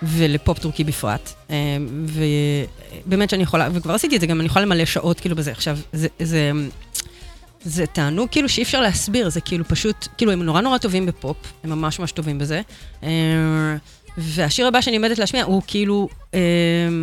ולפופ 0.02 0.58
טורקי 0.58 0.84
בפרט. 0.84 1.32
ובאמת 3.06 3.30
שאני 3.30 3.42
יכולה, 3.42 3.68
וכבר 3.72 3.94
עשיתי 3.94 4.16
את 4.16 4.20
זה, 4.20 4.26
גם 4.26 4.40
אני 4.40 4.46
יכולה 4.46 4.64
למלא 4.64 4.84
שעות 4.84 5.20
כאילו 5.20 5.36
בזה. 5.36 5.50
עכשיו, 5.50 5.78
זה, 5.92 6.08
זה, 6.18 6.52
זה 7.66 7.86
תענוג 7.86 8.28
כאילו 8.30 8.48
שאי 8.48 8.62
אפשר 8.62 8.80
להסביר, 8.80 9.28
זה 9.28 9.40
כאילו 9.40 9.64
פשוט, 9.64 10.08
כאילו 10.16 10.32
הם 10.32 10.42
נורא 10.42 10.60
נורא 10.60 10.78
טובים 10.78 11.06
בפופ, 11.06 11.36
הם 11.64 11.70
ממש 11.70 11.98
ממש 11.98 12.12
טובים 12.12 12.38
בזה. 12.38 12.60
אה, 13.02 13.08
והשיר 14.18 14.66
הבא 14.66 14.80
שאני 14.80 14.96
עומדת 14.96 15.18
להשמיע 15.18 15.44
הוא 15.44 15.62
כאילו, 15.66 16.08
אה, 16.34 16.40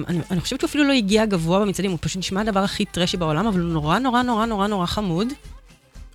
אני, 0.07 0.19
אני 0.31 0.41
חושבת 0.41 0.59
שהוא 0.59 0.67
אפילו 0.67 0.83
לא 0.83 0.93
הגיע 0.93 1.25
גבוה 1.25 1.59
במצעדים, 1.59 1.91
הוא 1.91 1.99
פשוט 2.01 2.17
נשמע 2.17 2.41
הדבר 2.41 2.59
הכי 2.59 2.85
טרשי 2.85 3.17
בעולם, 3.17 3.47
אבל 3.47 3.59
הוא 3.59 3.69
נורא 3.69 3.99
נורא 3.99 4.23
נורא 4.23 4.45
נורא 4.45 4.67
נורא 4.67 4.85
חמוד, 4.85 5.27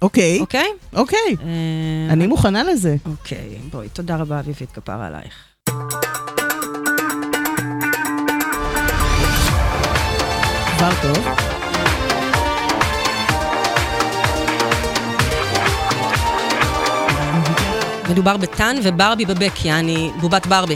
אוקיי, 0.03 0.40
אוקיי? 0.40 0.68
אוקיי, 0.92 1.36
אה, 1.40 2.12
אני 2.12 2.26
מוכנה 2.26 2.62
לזה. 2.64 2.96
אוקיי, 3.07 3.59
בואי, 3.70 3.88
תודה 3.88 4.16
רבה, 4.16 4.40
אביבית, 4.40 4.70
כפרה 4.70 5.07
עלייך. 5.07 5.34
כבר 10.78 10.90
טוב. 11.03 11.47
מדובר 18.10 18.38
בטן 18.38 18.76
וברבי 18.84 19.26
בבק, 19.26 19.66
יעני 19.66 20.12
בובת 20.22 20.47
ברבי. 20.47 20.76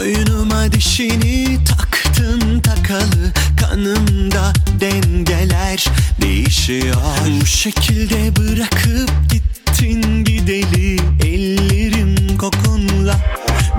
Boynuma 0.00 0.72
dişini 0.72 1.58
taktın 1.64 2.60
takalı 2.60 3.32
Kanımda 3.60 4.52
dengeler 4.80 5.84
değişiyor 6.20 6.96
Bu 7.40 7.46
şekilde 7.46 8.36
bırakıp 8.36 9.10
gittin 9.30 10.24
gideli 10.24 10.96
Ellerim 11.24 12.38
kokunla 12.38 13.16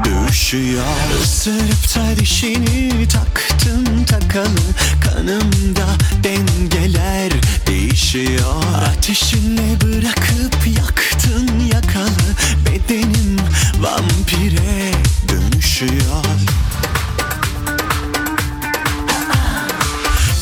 dövüşüyor 0.06 0.84
Isırıp 1.22 1.96
da 1.96 2.20
dişini 2.20 3.08
taktın 3.08 4.04
takalı. 4.04 4.60
Kanımda 5.04 5.86
dengeler 6.24 7.32
değişiyor. 7.66 8.62
Ateşinle 8.88 9.80
bırakıp 9.80 10.66
yaktın 10.78 11.48
yakalı. 11.74 12.26
Bedenim 12.66 13.36
vampire 13.78 14.92
dönüşüyor. 15.28 16.24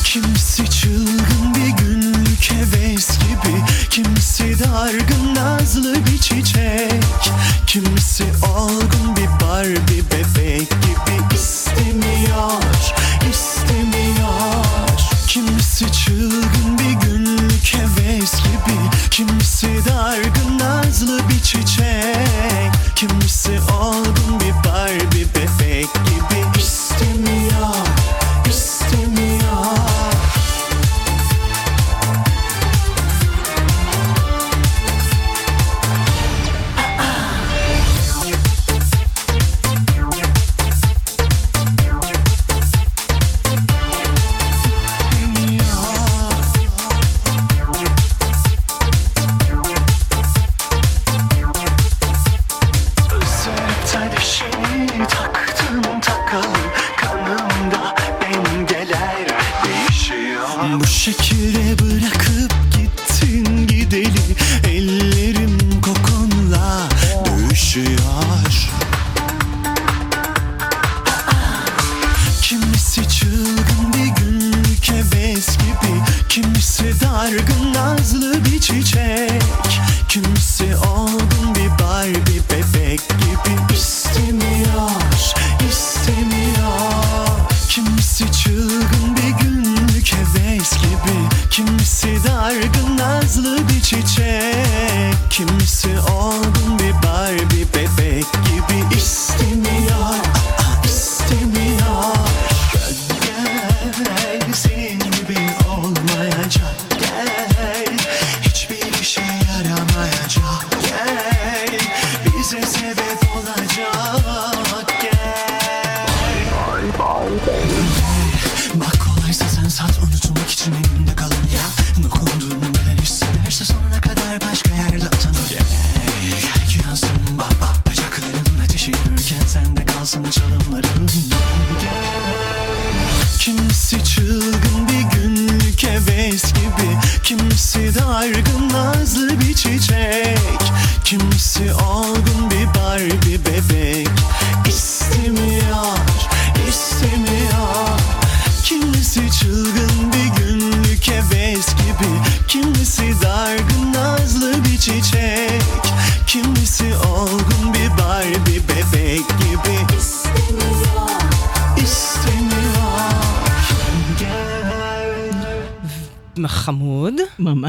Kimisi 0.03 0.69
çılgın 0.69 1.55
bir 1.55 1.83
günlük 1.83 2.51
heves 2.51 3.14
Kimisi 3.95 4.59
dargın 4.59 5.35
nazlı 5.35 5.95
bir 5.95 6.17
çiçek. 6.17 7.03
Kimisi 7.67 8.23
olgun 8.23 9.15
bir 9.15 9.45
Barbie 9.45 10.03
bebek 10.11 10.69
gibi 10.69 11.35
istemiyor, 11.35 12.61
istemiyor. 13.31 14.65
Kimisi 15.27 15.91
çılgın 15.91 16.79
bir 16.79 17.07
günlük 17.07 17.73
heves 17.73 18.33
gibi. 18.33 19.09
Kimisi 19.11 19.67
dargın 19.85 20.59
nazlı 20.59 21.29
bir 21.29 21.39
çiçek 21.39 22.34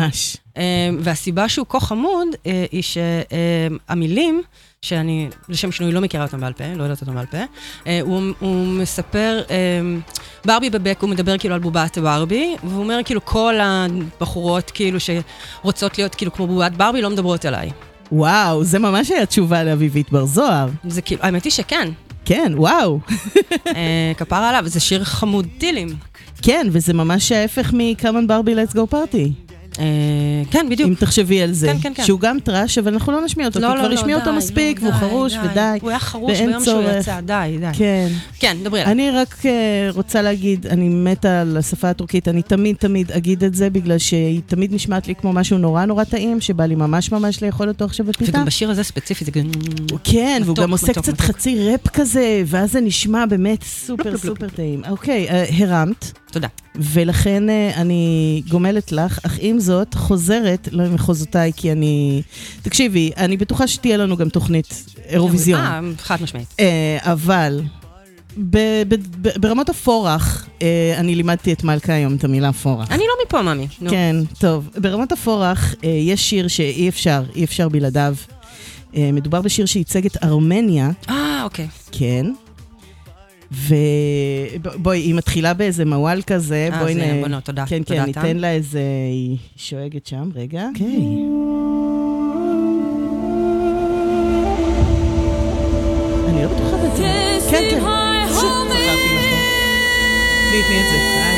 ממש. 0.06 0.36
אה, 0.56 0.62
והסיבה 1.00 1.48
שהוא 1.48 1.66
כה 1.68 1.80
חמוד 1.80 2.28
אה, 2.46 2.64
היא 2.72 2.82
שהמילים, 2.82 4.42
שאני 4.82 5.28
לשם 5.48 5.72
שינוי 5.72 5.92
לא 5.92 6.00
מכירה 6.00 6.24
אותם 6.24 6.40
בעל 6.40 6.52
פה, 6.52 6.64
לא 6.76 6.82
יודעת 6.82 7.00
אותם 7.00 7.14
בעל 7.14 7.26
פה, 7.26 7.38
אה, 7.86 8.00
הוא, 8.02 8.22
הוא 8.40 8.66
מספר, 8.66 9.42
אה, 9.50 9.56
ברבי 10.44 10.70
בבק, 10.70 10.98
הוא 11.00 11.10
מדבר 11.10 11.38
כאילו 11.38 11.54
על 11.54 11.60
בובת 11.60 11.98
ברבי, 11.98 12.56
והוא 12.64 12.82
אומר 12.82 12.98
כאילו 13.04 13.24
כל 13.24 13.54
הבחורות 13.60 14.70
כאילו 14.70 14.98
שרוצות 15.00 15.98
להיות 15.98 16.14
כאילו 16.14 16.32
כמו 16.32 16.46
בובת 16.46 16.72
ברבי 16.72 17.02
לא 17.02 17.10
מדברות 17.10 17.44
עליי. 17.44 17.70
וואו, 18.12 18.64
זה 18.64 18.78
ממש 18.78 19.10
היה 19.10 19.26
תשובה 19.26 19.64
לאביבית 19.64 20.12
בר 20.12 20.24
זוהר. 20.24 20.68
זה 20.88 21.02
כאילו, 21.02 21.22
האמת 21.22 21.44
היא 21.44 21.52
שכן, 21.52 21.88
כן, 22.24 22.52
וואו. 22.56 23.00
אה, 23.66 24.12
כפרה 24.16 24.48
עליו, 24.48 24.62
זה 24.66 24.80
שיר 24.80 25.04
חמוד 25.04 25.46
טילים. 25.58 25.88
כן, 26.42 26.66
וזה 26.70 26.94
ממש 26.94 27.32
ההפך 27.32 27.72
ברבי 28.26 28.54
Let's 28.54 28.74
go 28.74 28.86
party. 28.86 29.24
אה, 29.24 29.45
כן, 30.50 30.66
בדיוק. 30.70 30.88
אם 30.88 30.94
תחשבי 30.94 31.42
על 31.42 31.52
זה. 31.52 31.66
כן, 31.66 31.78
כן, 31.82 31.92
כן. 31.94 32.04
שהוא 32.04 32.20
גם 32.20 32.40
trash, 32.40 32.78
אבל 32.78 32.92
אנחנו 32.92 33.12
לא 33.12 33.24
נשמיע 33.24 33.46
אותו, 33.46 33.60
לא, 33.60 33.68
כי 33.68 33.74
לא, 33.74 33.78
כבר 33.78 33.88
לא, 33.88 33.94
השמיעו 33.94 34.20
אותו 34.20 34.32
מספיק, 34.32 34.78
והוא 34.82 34.92
די, 34.92 34.98
חרוש 34.98 35.32
די. 35.32 35.38
ודי. 35.52 35.78
הוא 35.80 35.90
היה 35.90 35.98
חרוש 35.98 36.40
ביום 36.40 36.64
שהוא. 36.64 36.82
יצא, 36.82 37.20
די, 37.20 37.56
די. 37.60 37.66
כן. 37.72 38.08
כן, 38.38 38.56
דברי 38.62 38.80
עליו. 38.80 38.92
אני 38.92 39.10
רק 39.10 39.36
אה, 39.42 39.46
רוצה 39.94 40.22
להגיד, 40.22 40.66
אני 40.66 40.88
מתה 40.88 41.40
על 41.40 41.56
השפה 41.56 41.90
הטורקית, 41.90 42.28
אני 42.28 42.42
תמיד 42.42 42.76
תמיד 42.76 43.12
אגיד 43.12 43.44
את 43.44 43.54
זה, 43.54 43.70
בגלל 43.70 43.98
שהיא 43.98 44.40
תמיד 44.46 44.74
נשמעת 44.74 45.08
לי 45.08 45.14
כמו 45.14 45.32
משהו 45.32 45.58
נורא 45.58 45.84
נורא 45.84 46.04
טעים, 46.04 46.40
שבא 46.40 46.66
לי 46.66 46.74
ממש 46.74 47.12
ממש 47.12 47.42
לאכול 47.42 47.68
אותו 47.68 47.84
עכשיו 47.84 48.06
בפיתה. 48.06 48.30
וגם 48.30 48.44
בשיר 48.44 48.70
הזה 48.70 48.82
ספציפית 48.82 49.26
זה 49.26 49.40
גם... 49.40 49.50
כן, 50.04 50.42
והוא 50.44 50.56
גם 50.56 50.70
עושה 50.70 50.92
קצת 50.92 51.08
מתוק. 51.08 51.20
חצי 51.20 51.68
ראפ 51.68 51.88
כזה, 51.88 52.42
ואז 52.46 52.72
זה 52.72 52.80
נשמע 52.80 53.26
באמת 53.26 53.62
סופר 53.62 54.16
סופר 54.16 54.48
טעים. 54.48 54.82
אוקיי, 54.88 55.28
אה, 55.28 55.44
הרמת, 55.58 56.12
תודה. 56.30 56.48
ולכן 56.74 57.50
אה, 57.50 57.70
אני 57.76 58.42
גומלת 58.48 58.92
לך, 58.92 59.18
אך 59.22 59.38
עם 59.40 59.58
זאת, 59.66 59.94
חוזרת 59.94 60.68
למחוזותיי, 60.72 61.52
כי 61.56 61.72
אני... 61.72 62.22
תקשיבי, 62.62 63.10
אני 63.16 63.36
בטוחה 63.36 63.66
שתהיה 63.66 63.96
לנו 63.96 64.16
גם 64.16 64.28
תוכנית 64.28 64.84
אירוויזיון. 65.08 65.60
אה, 65.60 65.80
חד 65.98 66.22
משמעית. 66.22 66.54
אה, 66.60 66.98
אבל 67.00 67.60
ב- 68.50 68.82
ב- 68.88 68.94
ב- 69.28 69.40
ברמות 69.40 69.68
הפורח, 69.68 70.46
אה, 70.62 70.94
אני 70.96 71.14
לימדתי 71.14 71.52
את 71.52 71.64
מלכה 71.64 71.92
היום 71.92 72.14
את 72.14 72.24
המילה 72.24 72.52
פורח. 72.52 72.90
אני 72.90 72.98
לא 73.08 73.14
מפה, 73.26 73.42
ממי. 73.42 73.66
נו. 73.80 73.90
כן, 73.90 74.16
טוב. 74.38 74.70
ברמת 74.80 75.12
הפורח 75.12 75.74
אה, 75.84 75.88
יש 75.88 76.30
שיר 76.30 76.48
שאי 76.48 76.88
אפשר, 76.88 77.22
אי 77.34 77.44
אפשר 77.44 77.68
בלעדיו. 77.68 78.14
אה, 78.96 79.10
מדובר 79.12 79.42
בשיר 79.42 79.66
שייצג 79.66 80.06
את 80.06 80.16
ארמניה, 80.24 80.90
אה, 81.08 81.40
אוקיי. 81.44 81.68
כן. 81.92 82.26
ובואי, 83.52 84.98
היא 84.98 85.14
מתחילה 85.14 85.54
באיזה 85.54 85.84
מוואל 85.84 86.22
כזה, 86.22 86.68
אה, 86.72 86.78
בואי 86.78 86.94
זה 86.94 87.12
נ... 87.12 87.22
בנות, 87.22 87.44
תודה. 87.44 87.64
כן, 87.66 87.82
תודה, 87.82 88.06
כן, 88.06 88.12
תם. 88.12 88.22
ניתן 88.22 88.36
לה 88.36 88.52
איזה... 88.52 88.80
היא 89.10 89.36
שואגת 89.56 90.06
שם, 90.06 90.30
רגע. 90.34 90.68
אוקיי. 90.68 90.86
אני 96.28 96.42
לא 96.42 96.48
בטוחה 96.48 96.76
בזה. 96.76 97.02
כן, 97.50 97.64
כן. 97.70 97.80
תני 100.66 100.80
את 100.80 100.86
זה. 100.90 101.35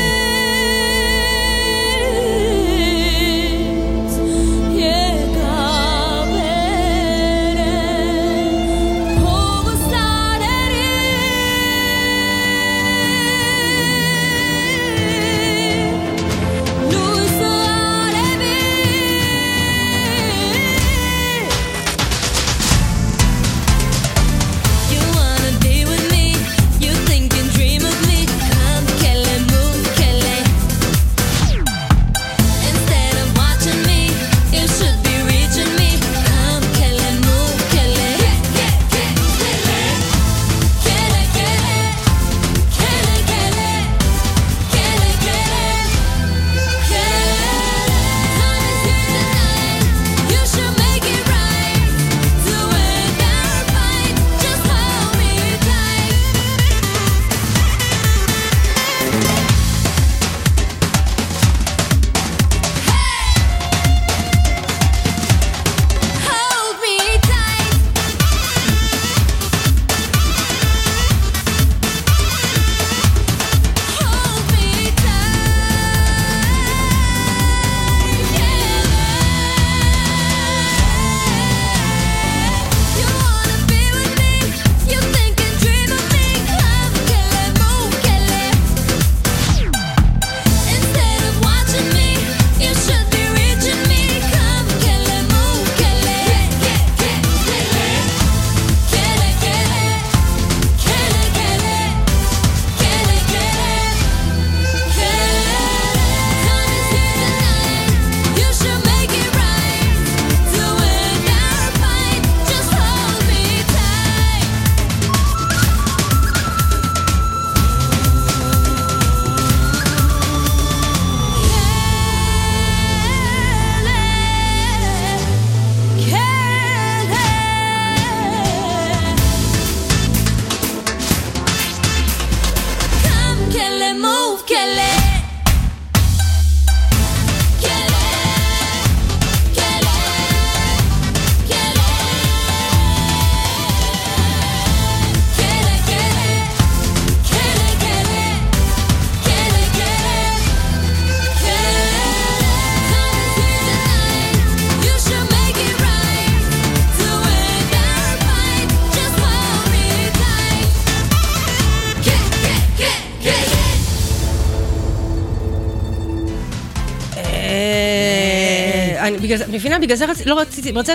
מבינה? 169.59 169.79
בגלל 169.79 169.97
זה 169.97 170.05
רציתי, 170.05 170.29
לא 170.29 170.39
רציתי, 170.39 170.71
רוצה... 170.71 170.93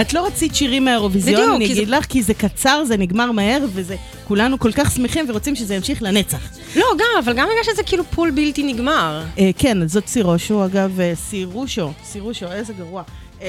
את 0.00 0.12
לא 0.12 0.26
רצית 0.26 0.54
שירים 0.54 0.84
מהאירוויזיון, 0.84 1.52
אני 1.52 1.72
אגיד 1.72 1.88
לך, 1.88 2.04
כי 2.04 2.22
זה 2.22 2.34
קצר, 2.34 2.84
זה 2.84 2.96
נגמר 2.96 3.32
מהר, 3.32 3.64
וזה... 3.72 3.96
כולנו 4.32 4.58
כל 4.58 4.72
כך 4.72 4.90
שמחים 4.90 5.24
ורוצים 5.28 5.56
שזה 5.56 5.74
ימשיך 5.74 6.02
לנצח. 6.02 6.50
לא, 6.76 6.86
גם, 6.98 7.06
אבל 7.24 7.32
גם 7.32 7.48
בגלל 7.52 7.74
שזה 7.74 7.82
כאילו 7.82 8.04
פול 8.04 8.30
בלתי 8.30 8.62
נגמר. 8.62 9.22
אה, 9.38 9.50
כן, 9.58 9.88
זאת 9.88 10.06
סירושו, 10.06 10.64
אגב, 10.64 11.00
אה, 11.00 11.12
סירושו, 11.14 11.92
סירושו, 12.04 12.52
איזה 12.52 12.72
גרוע. 12.72 13.02
אה, 13.42 13.48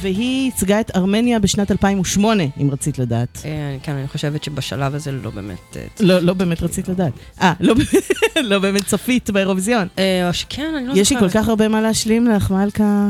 והיא 0.00 0.44
ייצגה 0.44 0.80
את 0.80 0.90
ארמניה 0.96 1.38
בשנת 1.38 1.70
2008, 1.70 2.44
אם 2.60 2.70
רצית 2.70 2.98
לדעת. 2.98 3.38
כן, 3.82 3.92
אני 3.92 4.08
חושבת 4.08 4.44
שבשלב 4.44 4.94
הזה 4.94 5.12
לא 5.12 5.30
באמת... 5.30 5.76
לא, 6.00 6.18
לא 6.18 6.32
באמת 6.32 6.62
רצית 6.62 6.88
לדעת. 6.88 7.12
אה, 7.40 7.52
לא, 7.60 7.74
לא 8.50 8.58
באמת 8.58 8.86
צפית 8.86 9.30
באירוויזיון. 9.30 9.88
או 10.28 10.34
שכן, 10.34 10.74
אני 10.76 10.86
לא 10.86 10.94
זוכרת. 10.94 10.96
יש 10.96 11.12
לי 11.12 11.18
כל 11.18 11.28
כך 11.28 11.48
הרבה 11.48 11.68
מה 11.68 11.80
להשלים 11.80 12.26
לך, 12.26 12.50
מלכה. 12.50 13.08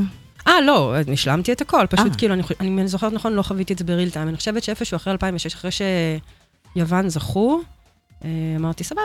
אה, 0.48 0.60
לא, 0.60 0.94
השלמתי 1.12 1.52
את 1.52 1.60
הכל, 1.60 1.86
פשוט 1.90 2.06
אה. 2.12 2.14
כאילו, 2.18 2.34
אני, 2.34 2.42
אני 2.60 2.88
זוכרת 2.88 3.12
נכון, 3.12 3.32
לא 3.32 3.42
חוויתי 3.42 3.72
את 3.72 3.78
זה 3.78 3.84
בריל 3.84 4.10
טיים. 4.10 4.28
אני 4.28 4.36
חושבת 4.36 4.62
שאיפשהו 4.62 4.96
אחרי 4.96 5.12
2006, 5.12 5.54
אחרי 5.54 5.70
שיוון 6.76 7.08
זכו, 7.08 7.60
אה, 8.24 8.28
אמרתי, 8.56 8.84
סבבה. 8.84 9.02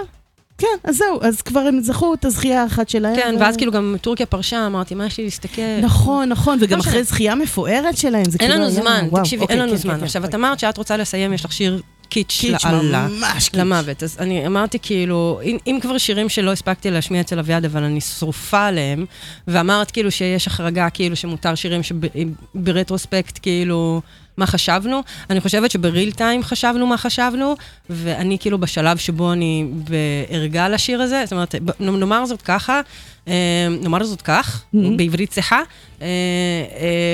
כן, 0.58 0.68
אז 0.84 0.98
זהו, 0.98 1.20
אז 1.22 1.42
כבר 1.42 1.60
הם 1.60 1.80
זכו 1.82 2.14
את 2.14 2.26
הזכייה 2.26 2.64
האחת 2.64 2.90
שלהם. 2.90 3.16
כן, 3.16 3.34
ו- 3.38 3.40
ואז 3.40 3.58
כאילו 3.58 3.72
גם 3.72 3.96
טורקיה 4.02 4.26
פרשה, 4.26 4.66
אמרתי, 4.68 4.96
מה 4.96 5.06
יש 5.06 5.18
לי 5.18 5.24
להסתכל? 5.24 5.62
נכון, 5.82 6.30
נכון, 6.30 6.58
וגם 6.62 6.78
לא 6.78 6.84
אחרי. 6.84 7.04
זכייה 7.04 7.36
מפוארת 7.36 7.98
שלהם, 7.98 8.26
זה 8.26 8.38
אין 8.40 8.50
כאילו 8.52 8.54
לנו 8.54 8.64
היה- 8.64 8.82
זמן, 8.82 9.08
תקשיבי, 9.22 9.42
אוקיי, 9.42 9.54
אין 9.56 9.64
לנו 9.64 9.72
כן, 9.72 9.78
זמן. 9.78 9.98
כן, 9.98 10.04
עכשיו, 10.04 10.22
כן. 10.22 10.30
את 10.30 10.36
אמרת 10.36 10.60
שאת 10.60 10.78
רוצה 10.78 10.98
לסיים, 10.98 11.34
יש 11.34 11.46
לך 11.46 11.54
שיר 11.54 11.82
קיץ' 12.14 12.38
קיץ', 12.40 12.66
לאללה. 12.66 13.08
ממש 13.08 13.50
קיץ'. 13.50 13.60
למוות. 13.60 14.04
אז 14.04 14.18
אני 14.20 14.48
אמרתי 14.48 14.78
כאילו, 14.82 15.40
אם, 15.44 15.58
אם 15.68 15.80
כבר 15.82 15.98
שירים 15.98 16.30
שלא 16.30 16.52
הספקתי 16.52 16.92
להשמיע 16.92 17.22
אצל 17.22 17.40
אביעד, 17.40 17.66
אבל 17.66 17.84
אני 17.84 18.02
שרופה 18.02 18.66
עליהם, 18.66 19.06
ואמרת 19.48 19.92
כאילו 19.92 20.12
שיש 20.12 20.48
החרגה, 20.48 20.90
כאילו 20.90 21.16
שמותר 21.16 21.56
שירים 21.56 21.82
שברטרוספקט, 21.84 23.40
כאילו, 23.42 24.02
מה 24.38 24.48
חשבנו. 24.48 25.02
אני 25.30 25.42
חושבת 25.42 25.72
שבריל 25.72 26.12
טיים 26.12 26.44
חשבנו 26.44 26.88
מה 26.88 26.98
חשבנו, 26.98 27.56
ואני 27.90 28.40
כאילו 28.40 28.58
בשלב 28.58 28.98
שבו 28.98 29.34
אני 29.34 29.66
בערגה 29.74 30.70
לשיר 30.70 31.02
הזה, 31.02 31.22
זאת 31.26 31.34
אומרת, 31.34 31.56
נאמר 31.80 32.26
זאת 32.26 32.42
ככה, 32.42 32.82
אה, 33.28 33.68
נאמר 33.82 34.04
זאת 34.04 34.22
כך, 34.22 34.64
בעברית 34.74 35.30
צחה, 35.30 35.62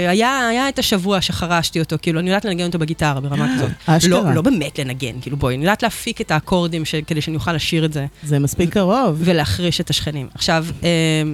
היה, 0.10 0.48
היה 0.48 0.70
את 0.70 0.80
השבוע 0.80 1.22
שחרשתי 1.22 1.80
אותו, 1.80 1.96
כאילו, 2.02 2.20
אני 2.20 2.30
יודעת 2.30 2.46
לנגן 2.46 2.66
אותו 2.66 2.80
בגיטרה 2.80 3.20
ברמה 3.20 3.56
כזאת. 3.56 3.70
אשכרה. 3.86 4.10
לא, 4.30 4.34
לא 4.36 4.42
באמת 4.42 4.80
לנגן, 4.80 5.22
כאילו, 5.22 5.38
בואי, 5.38 5.56
אני 5.56 5.64
יודעת 5.64 5.84
להפיק 5.84 6.22
את 6.22 6.32
האקורדים 6.32 6.86
ש- 6.86 6.96
כדי 6.96 7.22
שאני 7.22 7.36
אוכל 7.36 7.54
לשיר 7.54 7.86
את 7.86 7.94
זה. 7.94 8.06
זה 8.24 8.40
מספיק 8.40 8.74
קרוב. 8.74 9.16
ולהחריש 9.24 9.82
את 9.82 9.90
השכנים. 9.90 10.28
עכשיו, 10.36 10.66
אה, 10.84 10.90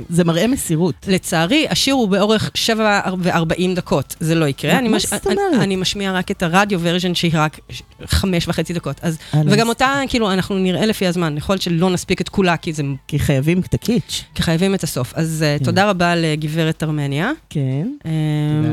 זה 0.09 0.23
מראה 0.23 0.47
מסירות. 0.47 0.95
לצערי, 1.07 1.65
השיר 1.69 1.93
הוא 1.93 2.07
באורך 2.09 2.51
7 2.53 3.01
ו-40 3.19 3.35
דקות, 3.75 4.15
זה 4.19 4.35
לא 4.35 4.45
יקרה. 4.45 4.81
מה. 4.81 4.99
זאת 4.99 5.27
אני, 5.27 5.35
אומרת? 5.35 5.61
אני 5.63 5.75
משמיע 5.75 6.11
רק 6.13 6.31
את 6.31 6.43
הרדיו 6.43 6.79
ורז'ן 6.83 7.15
שהיא 7.15 7.31
רק 7.33 7.59
ש- 7.69 7.81
חמש 8.05 8.47
וחצי 8.47 8.73
דקות. 8.73 8.99
אז, 9.01 9.17
אה, 9.33 9.41
וגם 9.45 9.69
אותה, 9.69 10.01
כאילו, 10.07 10.31
אנחנו 10.31 10.57
נראה 10.57 10.85
לפי 10.85 11.07
הזמן, 11.07 11.37
יכול 11.37 11.53
להיות 11.53 11.61
שלא 11.61 11.89
נספיק 11.89 12.21
את 12.21 12.29
כולה, 12.29 12.57
כי 12.57 12.73
זה... 12.73 12.83
כי 13.07 13.19
חייבים 13.19 13.59
את 13.59 13.73
הקיץ'. 13.73 14.23
כי 14.35 14.43
חייבים 14.43 14.75
את 14.75 14.83
הסוף. 14.83 15.13
אז 15.15 15.43
אה, 15.47 15.57
תודה 15.63 15.89
רבה 15.89 16.15
לגברת 16.15 16.83
ארמניה. 16.83 17.31
כן. 17.49 17.87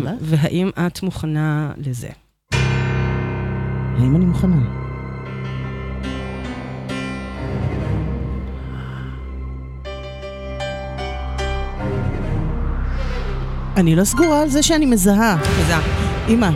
לך. 0.03 0.11
והאם 0.21 0.71
את 0.87 1.03
מוכנה 1.03 1.73
לזה? 1.77 2.09
האם 3.99 4.17
אני 4.17 4.25
מוכנה? 4.25 4.83
אני 13.77 13.97
לא 13.97 14.05
סגורה 14.05 14.43
על 14.43 14.49
זה 14.49 14.63
שאני 14.63 14.87
מזהה. 14.87 15.37
מזהה. 15.61 15.81
אמא, 16.29 16.51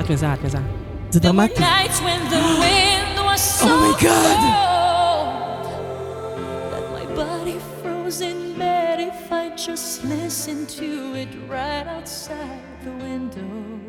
את 0.00 0.10
מזהה, 0.10 0.34
את 0.34 0.44
מזהה. 0.44 0.62
זה 1.10 1.20
דרמטי. 1.20 1.54
Nights 1.54 2.02
just 9.56 10.04
listen 10.04 10.66
to 10.66 11.14
it 11.14 11.28
right 11.48 11.86
outside 11.86 12.62
the 12.84 12.90
window. 12.92 13.80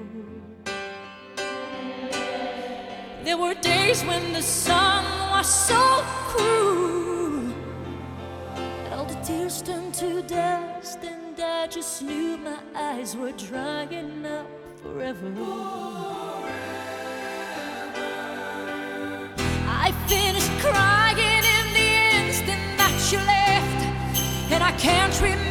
There 3.23 3.37
were 3.37 3.55
days 3.55 4.03
when 4.03 4.33
the 4.33 4.41
sun 4.41 5.03
was 5.31 5.47
so 5.47 6.03
cruel 6.27 7.53
all 9.03 9.05
the 9.05 9.15
tears 9.25 9.61
turned 9.61 9.93
to 9.93 10.21
dust, 10.21 10.99
and 11.03 11.37
I 11.39 11.67
just 11.67 12.01
knew 12.01 12.37
my 12.37 12.57
eyes 12.75 13.17
were 13.17 13.33
drying 13.33 14.25
up 14.25 14.47
forever. 14.81 15.31
I 19.67 19.91
finished 20.07 20.51
crying 20.59 21.43
in 21.57 21.65
the 21.79 21.89
instant 22.21 22.77
that 22.77 22.95
you 23.11 23.17
left, 23.17 24.51
and 24.53 24.63
I 24.63 24.71
can't 24.73 25.15
remember 25.21 25.42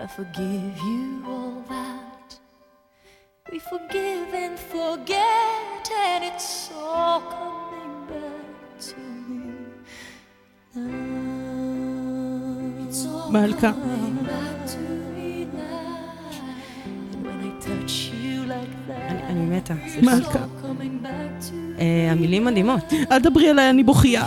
I 0.00 0.06
forgive 0.18 0.76
you 0.90 1.04
all 1.32 1.56
that, 1.74 2.28
we 3.50 3.58
forgive 3.72 4.28
and 4.44 4.56
forget, 4.74 5.82
and 6.06 6.22
it's 6.30 6.50
all 6.72 7.20
coming 7.36 7.96
back 8.10 8.68
to 8.88 8.98
me. 9.28 9.50
now. 10.76 10.82
It's 12.84 13.02
all 13.06 13.30
מלכה. 13.32 13.70
coming 13.72 14.18
back 14.30 14.58
to 14.72 14.80
me 15.14 15.30
now. 15.58 16.30
And 17.12 17.26
when 17.26 17.38
I 17.48 17.52
touch 17.66 17.94
you 18.22 18.36
like 18.54 18.74
that, 18.88 19.10
אני- 19.10 19.22
אני 19.28 19.56
מתה. 19.56 19.74
מלכה. 20.02 20.38
אה, 21.78 22.08
המילים 22.12 22.44
מדהימות. 22.44 22.80
אל 23.12 23.18
תדברי 23.20 23.50
עליי, 23.50 23.70
אני 23.70 23.82
בוכייה. 23.82 24.26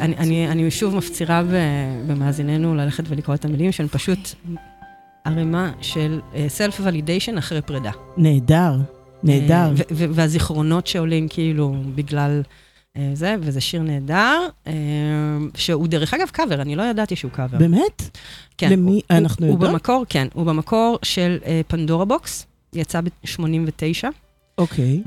אני- 0.00 0.16
אני 0.16 0.48
אני 0.48 0.70
שוב 0.70 0.96
מפצירה 0.96 1.42
במאזיננו 2.06 2.74
ללכת 2.74 3.04
ולקרוא 3.08 3.34
את 3.34 3.44
המילים, 3.44 3.72
שהן 3.72 3.88
פשוט 3.88 4.28
ערימה 5.24 5.72
של 5.80 6.20
self 6.48 6.80
validation 6.82 7.38
אחרי 7.38 7.62
פרידה. 7.62 7.90
נהדר, 8.16 8.76
נהדר. 9.22 9.54
אה, 9.78 9.84
והזיכרונות 9.90 10.86
שעולים 10.86 11.28
כאילו 11.28 11.74
בגלל 11.94 12.42
אה, 12.96 13.10
זה, 13.14 13.36
וזה 13.40 13.60
שיר 13.60 13.82
נהדר, 13.82 14.38
אה, 14.66 14.72
שהוא 15.54 15.88
דרך 15.88 16.14
אגב 16.14 16.28
קאבר, 16.28 16.62
אני 16.62 16.76
לא 16.76 16.82
ידעתי 16.82 17.16
שהוא 17.16 17.30
קאבר. 17.30 17.58
באמת? 17.58 18.18
כן. 18.58 18.72
למי? 18.72 18.90
הוא- 18.92 19.00
אנחנו 19.10 19.46
הוא 19.46 19.54
יודעות? 19.54 19.70
במקור, 19.72 20.04
כן, 20.08 20.28
הוא 20.34 20.46
במקור 20.46 20.98
של 21.02 21.38
אה, 21.46 21.60
פנדורה 21.68 22.04
בוקס, 22.04 22.46
יצא 22.74 23.00
ב-89, 23.00 24.08
אוקיי. 24.58 25.02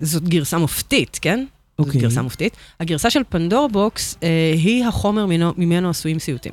וזאת 0.00 0.28
גרסה 0.28 0.58
מופתית, 0.58 1.18
כן? 1.22 1.44
אוקיי. 1.78 2.00
גרסה 2.00 2.22
מופתית. 2.22 2.56
הגרסה 2.80 3.10
של 3.10 3.20
פנדורה 3.28 3.68
בוקס 3.68 4.16
אה, 4.22 4.28
היא 4.56 4.84
החומר 4.84 5.26
ממנו, 5.26 5.52
ממנו 5.56 5.90
עשויים 5.90 6.18
סיוטים. 6.18 6.52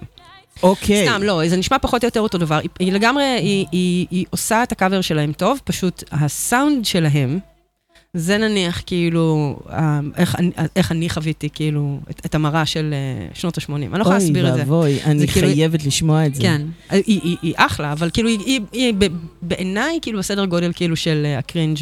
אוקיי. 0.63 1.07
סתם, 1.07 1.23
לא, 1.23 1.47
זה 1.47 1.57
נשמע 1.57 1.77
פחות 1.79 2.03
או 2.03 2.07
יותר 2.07 2.19
אותו 2.19 2.37
דבר. 2.37 2.55
היא, 2.55 2.69
היא 2.79 2.93
לגמרי, 2.93 3.23
היא, 3.23 3.65
היא, 3.71 4.07
היא 4.11 4.25
עושה 4.29 4.63
את 4.63 4.71
הקאבר 4.71 5.01
שלהם 5.01 5.33
טוב, 5.33 5.59
פשוט 5.63 6.03
הסאונד 6.11 6.85
שלהם, 6.85 7.39
זה 8.13 8.37
נניח 8.37 8.83
כאילו, 8.85 9.59
אה, 9.69 9.99
איך, 10.17 10.35
איך 10.75 10.91
אני 10.91 11.09
חוויתי 11.09 11.49
כאילו 11.53 11.99
את, 12.09 12.21
את 12.25 12.35
המראה 12.35 12.65
של 12.65 12.93
אה, 12.93 13.27
שנות 13.33 13.57
ה-80. 13.57 13.75
אני 13.75 13.87
לא 13.91 14.01
יכולה 14.01 14.15
להסביר 14.17 14.49
את 14.49 14.53
זה. 14.53 14.59
אוי 14.59 14.69
ואבוי, 14.69 15.03
אני 15.03 15.27
כאילו- 15.27 15.47
חייבת 15.47 15.85
לשמוע 15.85 16.25
את 16.25 16.35
זה. 16.35 16.41
כן, 16.41 16.61
היא, 16.89 17.01
היא, 17.05 17.37
היא 17.41 17.53
אחלה, 17.57 17.91
אבל 17.91 18.09
כאילו, 18.13 18.29
היא, 18.29 18.39
היא, 18.45 18.61
היא 18.71 18.93
בעיניי 19.41 19.99
כאילו 20.01 20.19
בסדר 20.19 20.45
גודל 20.45 20.71
כאילו 20.75 20.95
של 20.95 21.21
אה, 21.25 21.37
ה 21.37 21.43
cringe 21.43 21.77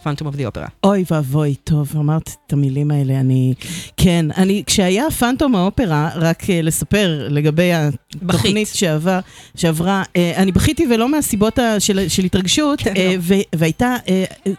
מ 0.00 0.03
Phantom 0.03 0.26
of 0.26 0.36
the 0.36 0.46
Opera. 0.46 0.66
אוי 0.84 1.04
ואבוי, 1.10 1.54
טוב, 1.64 1.92
אמרת 1.96 2.30
את 2.46 2.52
המילים 2.52 2.90
האלה, 2.90 3.20
אני... 3.20 3.54
כן, 3.96 4.26
אני, 4.36 4.62
כשהיה 4.66 5.10
פנטום 5.10 5.54
האופרה, 5.54 6.10
רק 6.14 6.50
אה, 6.50 6.62
לספר 6.62 7.26
לגבי 7.30 7.70
התוכנית 7.72 8.68
שעבר, 8.72 9.18
שעברה, 9.56 10.02
אה, 10.16 10.32
אני 10.36 10.52
בכיתי 10.52 10.86
ולא 10.90 11.08
מהסיבות 11.08 11.58
ה- 11.58 11.80
של, 11.80 12.08
של 12.08 12.24
התרגשות, 12.24 12.80
כן, 12.80 12.94
אה, 12.96 13.12
לא. 13.16 13.20
ו, 13.20 13.34
והייתה 13.54 13.96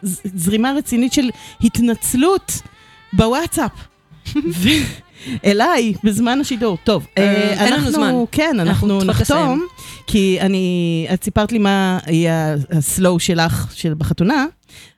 ז- 0.04 0.22
זרימה 0.36 0.74
רצינית 0.78 1.14
של 1.14 1.30
התנצלות 1.64 2.52
בוואטסאפ. 3.14 3.72
אליי, 5.46 5.94
בזמן 6.04 6.40
השידור. 6.42 6.78
טוב, 6.84 7.06
אין 7.18 7.74
לנו 7.74 7.92
זמן. 7.92 8.14
כן, 8.32 8.56
אנחנו 8.60 9.04
נחתום. 9.04 9.66
כי 10.08 10.38
אני, 10.42 11.08
את 11.14 11.24
סיפרת 11.24 11.52
לי 11.52 11.58
מה 11.58 12.00
יהיה 12.08 12.56
הסלואו 12.72 13.20
שלך 13.20 13.68
של 13.74 13.94
בחתונה, 13.98 14.46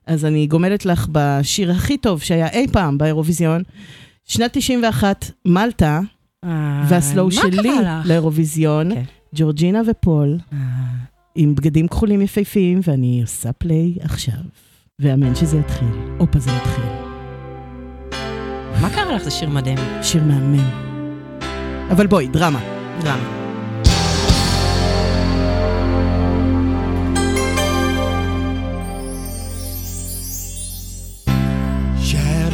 אז 0.07 0.25
אני 0.25 0.47
גומלת 0.47 0.85
לך 0.85 1.07
בשיר 1.11 1.71
הכי 1.71 1.97
טוב 1.97 2.21
שהיה 2.21 2.47
אי 2.49 2.67
פעם 2.71 2.97
באירוויזיון. 2.97 3.63
שנת 4.25 4.51
91, 4.53 5.25
מלטה, 5.45 5.99
והסלואו 6.87 7.29
אה, 7.29 7.35
מה 7.35 7.41
שלי? 7.51 7.71
לאירוויזיון, 8.05 8.93
כן. 8.95 9.03
ג'ורג'ינה 9.35 9.81
ופול, 9.87 10.37
אה. 10.53 10.57
עם 11.35 11.55
בגדים 11.55 11.87
כחולים 11.87 12.21
יפהפיים, 12.21 12.79
ואני 12.83 13.21
עושה 13.21 13.53
פליי 13.53 13.95
עכשיו. 14.01 14.33
ואמן 14.99 15.35
שזה 15.35 15.57
יתחיל. 15.57 15.87
הופה, 16.17 16.39
זה 16.39 16.51
יתחיל. 16.51 16.83
מה 18.81 18.89
קרה 18.89 19.15
לך? 19.15 19.23
זה 19.23 19.31
שיר 19.31 19.49
מדהים. 19.49 19.77
שיר 20.03 20.23
מהמם. 20.23 20.69
אבל 21.91 22.07
בואי, 22.07 22.27
דרמה. 22.27 22.59
דרמה. 23.01 23.40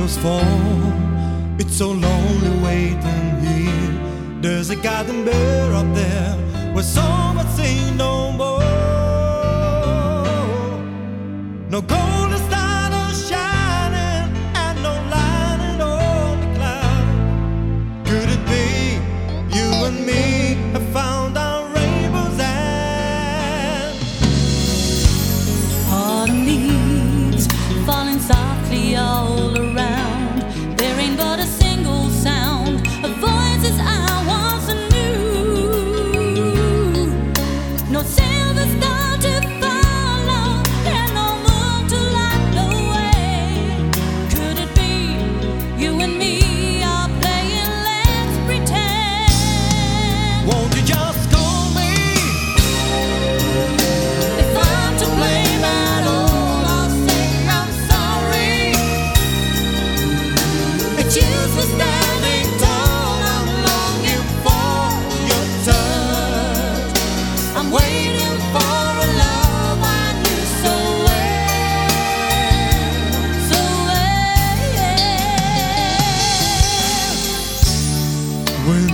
Shadows 0.08 0.24
fall, 0.24 1.60
it's 1.60 1.76
so 1.76 1.92
lonely 1.92 2.64
waiting 2.64 3.40
here. 3.42 4.42
There's 4.42 4.70
a 4.70 4.76
garden 4.78 5.26
bear 5.26 5.74
up 5.74 5.94
there 5.94 6.34
where 6.74 6.84
some 6.84 7.36
would 7.36 7.50
say 7.50 7.92
no 7.96 8.32
more. 8.32 8.62
No 11.70 11.82
golden 11.82 12.27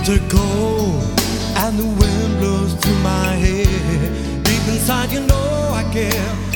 winter 0.06 0.22
cold 0.28 1.02
and 1.56 1.78
the 1.78 1.84
wind 1.84 2.38
blows 2.38 2.74
through 2.74 2.98
my 2.98 3.32
head. 3.36 4.44
Deep 4.44 4.68
inside, 4.68 5.10
you 5.10 5.20
know 5.20 5.70
I 5.72 5.82
care, 5.92 6.53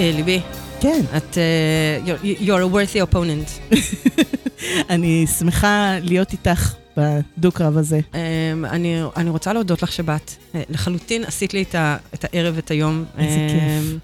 ליבי, 0.00 0.40
כן. 0.80 1.00
את... 1.16 1.38
אה, 1.38 2.00
you're- 2.14 2.40
you're 2.40 2.72
a 2.72 2.74
worthy 2.74 3.14
opponent. 3.14 3.74
אני 4.90 5.26
שמחה 5.38 5.94
להיות 6.02 6.32
איתך 6.32 6.74
בדו-קרב 6.96 7.76
הזה. 7.76 8.00
אמ, 8.14 8.64
אני, 8.64 9.02
אני 9.16 9.30
רוצה 9.30 9.52
להודות 9.52 9.82
לך 9.82 9.92
שבאת. 9.92 10.30
אה, 10.54 10.62
לחלוטין 10.70 11.24
עשית 11.24 11.54
לי 11.54 11.62
את, 11.62 11.74
ה, 11.74 11.96
את 12.14 12.24
הערב 12.24 12.52
ואת 12.56 12.70
היום. 12.70 13.04
איזה 13.18 13.36
כיף. 13.48 14.00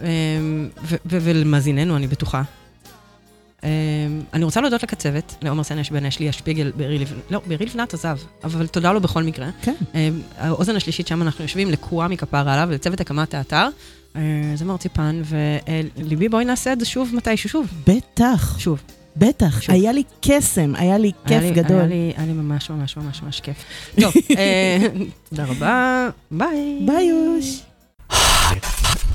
אמ, 0.00 0.06
אמ, 0.06 0.68
ו- 0.84 0.96
ו- 1.06 1.18
ולמאזיננו, 1.20 1.96
אני 1.96 2.06
בטוחה. 2.06 2.42
אמ, 3.64 3.68
אני 4.34 4.44
רוצה 4.44 4.60
להודות 4.60 4.82
לקצבת, 4.82 5.34
לעומר 5.42 5.62
סנש 5.62 5.90
בן 5.90 6.06
אשלי, 6.06 6.28
השפיגל, 6.28 6.72
בארי 6.76 6.98
לבנת, 6.98 7.22
לא, 7.30 7.40
בארי 7.46 7.66
לבנת 7.66 7.94
עזב, 7.94 8.18
אבל 8.44 8.66
תודה 8.66 8.92
לו 8.92 9.00
בכל 9.00 9.22
מקרה. 9.22 9.48
כן. 9.62 9.74
אמ, 9.94 10.20
האוזן 10.38 10.76
השלישית, 10.76 11.06
שם 11.06 11.22
אנחנו 11.22 11.44
יושבים, 11.44 11.70
לקועה 11.70 12.08
מכפרה 12.08 12.54
עליו, 12.54 12.66
ולצוות 12.70 13.00
הקמת 13.00 13.34
האתר. 13.34 13.68
אה, 14.16 14.22
זה 14.56 14.64
מרציפן, 14.64 15.22
וליבי, 15.96 16.28
בואי 16.28 16.44
נעשה 16.44 16.72
את 16.72 16.80
זה 16.80 16.86
שוב 16.86 17.10
מתישהו, 17.14 17.50
שוב. 17.50 17.66
בטח, 17.86 18.58
שוב. 18.58 18.80
בטח. 19.16 19.60
שוב. 19.62 19.74
היה 19.74 19.92
לי 19.92 20.02
קסם, 20.20 20.72
היה 20.76 20.98
לי 20.98 21.12
היה 21.24 21.40
כיף 21.40 21.50
לי- 21.56 21.62
גדול. 21.62 21.78
היה 21.78 21.86
לי, 21.86 22.12
היה 22.16 22.26
לי 22.26 22.32
ממש 22.32 22.70
ממש 22.70 22.96
ממש 22.96 23.22
ממש 23.22 23.40
כיף. 23.40 23.56
טוב, 24.00 24.12
אה, 24.36 24.78
תודה 25.30 25.44
רבה, 25.44 26.08
ביי. 26.30 26.78
ביי 26.86 27.04
יוש. 27.06 27.60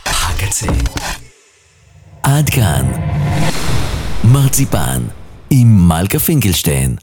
הקצה. 0.06 0.68
עד 2.24 2.49
כאן. 2.49 2.91
מרציפן 4.24 5.02
עם 5.49 5.88
מלכה 5.88 6.20
פינקלשטיין. 6.20 6.95